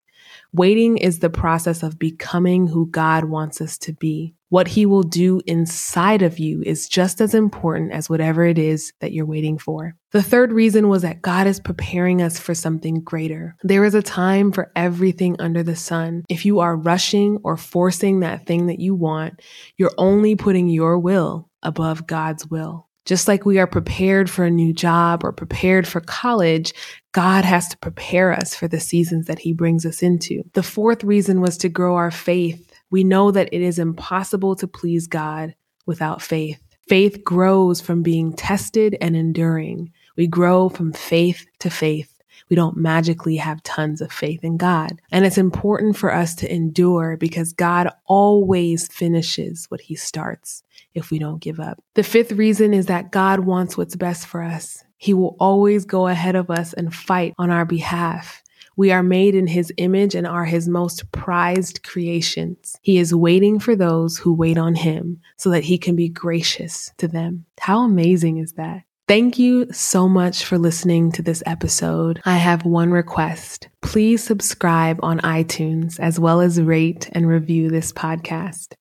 Waiting 0.53 0.97
is 0.97 1.19
the 1.19 1.29
process 1.29 1.83
of 1.83 1.99
becoming 1.99 2.69
who 2.69 2.87
God 2.87 3.25
wants 3.25 3.61
us 3.61 3.77
to 3.79 3.93
be. 3.93 4.37
What 4.53 4.69
he 4.69 4.85
will 4.85 5.03
do 5.03 5.41
inside 5.47 6.21
of 6.21 6.39
you 6.39 6.61
is 6.61 6.87
just 6.87 7.23
as 7.23 7.35
important 7.35 7.93
as 7.93 8.11
whatever 8.11 8.45
it 8.45 8.59
is 8.59 8.93
that 9.01 9.11
you're 9.11 9.25
waiting 9.25 9.57
for. 9.57 9.97
The 10.11 10.23
third 10.23 10.53
reason 10.53 10.91
was 10.91 11.01
that 11.01 11.23
God 11.23 11.47
is 11.47 11.59
preparing 11.59 12.21
us 12.21 12.39
for 12.39 12.55
something 12.55 13.01
greater. 13.01 13.57
There 13.63 13.83
is 13.83 13.95
a 13.95 14.03
time 14.03 14.53
for 14.53 14.71
everything 14.77 15.37
under 15.39 15.63
the 15.63 15.75
sun. 15.75 16.25
If 16.29 16.45
you 16.45 16.61
are 16.61 16.77
rushing 16.77 17.39
or 17.43 17.57
forcing 17.57 18.21
that 18.21 18.45
thing 18.45 18.67
that 18.67 18.79
you 18.79 18.95
want, 18.95 19.41
you're 19.79 19.95
only 19.97 20.37
putting 20.37 20.69
your 20.69 20.99
will 20.99 21.49
above 21.63 22.07
God's 22.07 22.47
will. 22.47 22.91
Just 23.07 23.29
like 23.29 23.47
we 23.47 23.59
are 23.59 23.67
prepared 23.67 24.29
for 24.29 24.45
a 24.45 24.51
new 24.51 24.75
job 24.75 25.25
or 25.25 25.33
prepared 25.33 25.89
for 25.89 26.01
college, 26.01 26.75
God 27.13 27.47
has 27.47 27.69
to 27.69 27.79
prepare 27.79 28.33
us 28.33 28.55
for 28.55 28.69
the 28.69 28.81
seasons 28.81 29.29
that 29.29 29.39
He 29.39 29.55
brings 29.55 29.87
us 29.87 30.03
into. 30.03 30.43
The 30.53 30.63
fourth 30.63 31.03
reason 31.03 31.41
was 31.41 31.57
to 31.59 31.71
grow 31.71 31.97
our 31.97 32.11
faith 32.11 32.72
we 32.93 33.03
know 33.03 33.33
that 33.33 33.49
it 33.53 33.63
is 33.63 33.81
impossible 33.81 34.55
to 34.57 34.69
please 34.69 35.09
God 35.09 35.57
without 35.87 36.23
faith. 36.23 36.63
Faith 36.89 37.25
grows 37.25 37.81
from 37.81 38.03
being 38.03 38.35
tested 38.35 38.97
and 39.01 39.17
enduring. 39.17 39.91
We 40.17 40.27
grow 40.27 40.69
from 40.69 40.93
faith 40.93 41.47
to 41.61 41.71
faith. 41.71 42.11
We 42.51 42.57
don't 42.57 42.77
magically 42.77 43.37
have 43.37 43.63
tons 43.63 44.03
of 44.03 44.13
faith 44.13 44.45
in 44.45 44.59
God. 44.59 45.01
And 45.11 45.25
it's 45.25 45.39
important 45.39 45.97
for 45.97 46.13
us 46.13 46.35
to 46.37 46.55
endure 46.55 47.17
because 47.17 47.55
God 47.55 47.89
always 48.05 48.89
finishes 48.89 49.67
what 49.71 49.81
he 49.81 49.95
starts 49.95 50.63
if 50.93 51.11
we 51.11 51.19
don't 51.19 51.41
give 51.41 51.61
up. 51.61 51.83
The 51.95 52.03
fifth 52.03 52.33
reason 52.33 52.75
is 52.75 52.87
that 52.87 53.11
God 53.11 53.41
wants 53.41 53.77
what's 53.77 53.97
best 53.97 54.27
for 54.27 54.43
us. 54.43 54.85
He 54.99 55.15
will 55.15 55.35
always 55.41 55.87
go 55.87 56.09
ahead 56.09 56.37
of 56.37 56.51
us 56.51 56.75
and 56.75 56.95
fight 56.95 57.33
on 57.39 57.51
our 57.51 57.65
behalf. 57.65 58.42
We 58.77 58.91
are 58.91 59.03
made 59.03 59.35
in 59.35 59.47
his 59.47 59.73
image 59.77 60.15
and 60.15 60.27
are 60.27 60.45
his 60.45 60.69
most 60.69 61.11
prized 61.13 61.83
creations. 61.83 62.77
He 62.83 62.99
is 62.99 63.15
waiting 63.15 63.59
for 63.59 63.77
those 63.77 64.19
who 64.19 64.33
wait 64.33 64.59
on 64.59 64.75
him 64.75 65.21
so 65.37 65.51
that 65.51 65.65
he 65.65 65.79
can 65.79 65.97
be 65.97 66.09
gracious 66.09 66.93
to 66.99 67.09
them. 67.09 67.45
How 67.61 67.81
amazing 67.85 68.39
is 68.39 68.53
that? 68.55 68.83
Thank 69.09 69.39
you 69.39 69.71
so 69.73 70.09
much 70.09 70.45
for 70.45 70.57
listening 70.57 71.13
to 71.13 71.23
this 71.23 71.43
episode. 71.45 72.23
I 72.25 72.37
have 72.37 72.65
one 72.65 72.93
request. 72.93 73.69
Please 73.83 74.23
subscribe 74.23 75.01
on 75.03 75.21
iTunes 75.21 76.01
as 76.01 76.19
well 76.19 76.41
as 76.41 76.63
rate 76.63 77.11
and 77.13 77.29
review 77.29 77.69
this 77.69 77.93
podcast. 77.93 78.75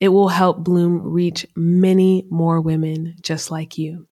It 0.00 0.08
will 0.08 0.28
help 0.28 0.58
Bloom 0.58 1.00
reach 1.00 1.46
many 1.56 2.26
more 2.28 2.60
women 2.60 3.16
just 3.22 3.50
like 3.50 3.78
you. 3.78 4.08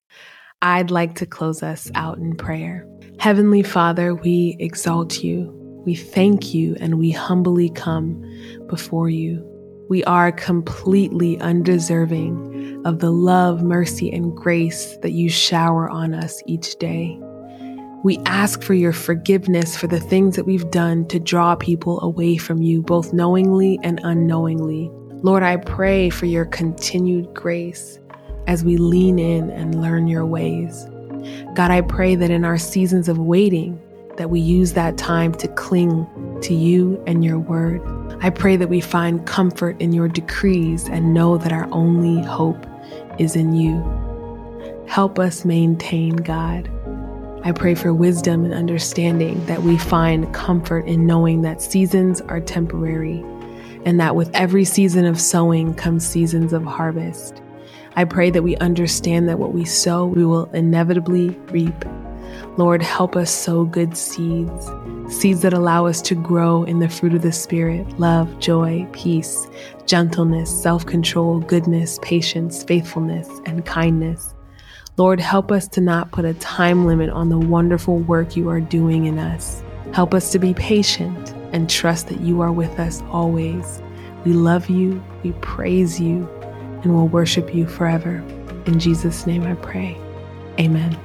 I'd 0.62 0.90
like 0.90 1.14
to 1.16 1.26
close 1.26 1.62
us 1.62 1.90
out 1.94 2.16
in 2.16 2.34
prayer. 2.34 2.86
Heavenly 3.18 3.62
Father, 3.62 4.14
we 4.14 4.56
exalt 4.58 5.22
you. 5.22 5.52
We 5.84 5.94
thank 5.94 6.54
you 6.54 6.76
and 6.80 6.98
we 6.98 7.10
humbly 7.10 7.68
come 7.68 8.24
before 8.66 9.10
you. 9.10 9.44
We 9.90 10.02
are 10.04 10.32
completely 10.32 11.38
undeserving 11.40 12.82
of 12.86 13.00
the 13.00 13.10
love, 13.10 13.62
mercy, 13.62 14.10
and 14.10 14.34
grace 14.34 14.96
that 15.02 15.12
you 15.12 15.28
shower 15.28 15.90
on 15.90 16.14
us 16.14 16.42
each 16.46 16.76
day. 16.76 17.20
We 18.02 18.18
ask 18.24 18.62
for 18.62 18.74
your 18.74 18.92
forgiveness 18.92 19.76
for 19.76 19.88
the 19.88 20.00
things 20.00 20.36
that 20.36 20.46
we've 20.46 20.70
done 20.70 21.06
to 21.08 21.20
draw 21.20 21.54
people 21.54 22.00
away 22.00 22.38
from 22.38 22.62
you, 22.62 22.80
both 22.82 23.12
knowingly 23.12 23.78
and 23.82 24.00
unknowingly. 24.02 24.90
Lord, 25.22 25.42
I 25.42 25.56
pray 25.56 26.08
for 26.10 26.26
your 26.26 26.46
continued 26.46 27.34
grace 27.34 27.98
as 28.46 28.64
we 28.64 28.76
lean 28.76 29.18
in 29.18 29.50
and 29.50 29.80
learn 29.80 30.06
your 30.06 30.26
ways. 30.26 30.86
God, 31.54 31.70
I 31.70 31.80
pray 31.80 32.14
that 32.14 32.30
in 32.30 32.44
our 32.44 32.58
seasons 32.58 33.08
of 33.08 33.18
waiting, 33.18 33.80
that 34.16 34.30
we 34.30 34.40
use 34.40 34.72
that 34.72 34.96
time 34.96 35.34
to 35.34 35.48
cling 35.48 36.06
to 36.42 36.54
you 36.54 37.02
and 37.06 37.24
your 37.24 37.38
word. 37.38 37.82
I 38.22 38.30
pray 38.30 38.56
that 38.56 38.68
we 38.68 38.80
find 38.80 39.26
comfort 39.26 39.80
in 39.80 39.92
your 39.92 40.08
decrees 40.08 40.88
and 40.88 41.12
know 41.12 41.36
that 41.38 41.52
our 41.52 41.68
only 41.72 42.22
hope 42.24 42.66
is 43.18 43.36
in 43.36 43.54
you. 43.54 43.82
Help 44.86 45.18
us 45.18 45.44
maintain, 45.44 46.16
God. 46.16 46.70
I 47.44 47.52
pray 47.52 47.74
for 47.74 47.92
wisdom 47.92 48.44
and 48.44 48.54
understanding 48.54 49.44
that 49.46 49.62
we 49.62 49.78
find 49.78 50.32
comfort 50.34 50.86
in 50.86 51.06
knowing 51.06 51.42
that 51.42 51.62
seasons 51.62 52.20
are 52.22 52.40
temporary 52.40 53.24
and 53.84 54.00
that 54.00 54.16
with 54.16 54.30
every 54.34 54.64
season 54.64 55.04
of 55.04 55.20
sowing 55.20 55.74
comes 55.74 56.06
seasons 56.06 56.52
of 56.52 56.64
harvest. 56.64 57.40
I 57.98 58.04
pray 58.04 58.28
that 58.30 58.42
we 58.42 58.56
understand 58.58 59.26
that 59.28 59.38
what 59.38 59.54
we 59.54 59.64
sow, 59.64 60.04
we 60.06 60.24
will 60.24 60.50
inevitably 60.52 61.30
reap. 61.50 61.84
Lord, 62.58 62.82
help 62.82 63.16
us 63.16 63.30
sow 63.30 63.64
good 63.64 63.96
seeds, 63.96 64.70
seeds 65.08 65.40
that 65.40 65.54
allow 65.54 65.86
us 65.86 66.02
to 66.02 66.14
grow 66.14 66.64
in 66.64 66.78
the 66.78 66.90
fruit 66.90 67.14
of 67.14 67.22
the 67.22 67.32
Spirit 67.32 67.98
love, 67.98 68.38
joy, 68.38 68.86
peace, 68.92 69.48
gentleness, 69.86 70.50
self 70.62 70.84
control, 70.84 71.40
goodness, 71.40 71.98
patience, 72.02 72.62
faithfulness, 72.64 73.30
and 73.46 73.64
kindness. 73.64 74.34
Lord, 74.98 75.18
help 75.18 75.50
us 75.50 75.66
to 75.68 75.80
not 75.80 76.10
put 76.12 76.26
a 76.26 76.34
time 76.34 76.84
limit 76.84 77.08
on 77.08 77.30
the 77.30 77.38
wonderful 77.38 77.98
work 78.00 78.36
you 78.36 78.50
are 78.50 78.60
doing 78.60 79.06
in 79.06 79.18
us. 79.18 79.62
Help 79.94 80.12
us 80.12 80.32
to 80.32 80.38
be 80.38 80.52
patient 80.52 81.34
and 81.52 81.70
trust 81.70 82.08
that 82.08 82.20
you 82.20 82.42
are 82.42 82.52
with 82.52 82.78
us 82.78 83.02
always. 83.10 83.80
We 84.26 84.34
love 84.34 84.68
you, 84.68 85.02
we 85.22 85.32
praise 85.40 85.98
you, 86.00 86.28
and 86.82 86.94
will 86.94 87.08
worship 87.08 87.54
you 87.54 87.66
forever. 87.66 88.22
In 88.66 88.78
Jesus' 88.78 89.26
name 89.26 89.44
I 89.44 89.54
pray. 89.54 89.98
Amen. 90.58 90.98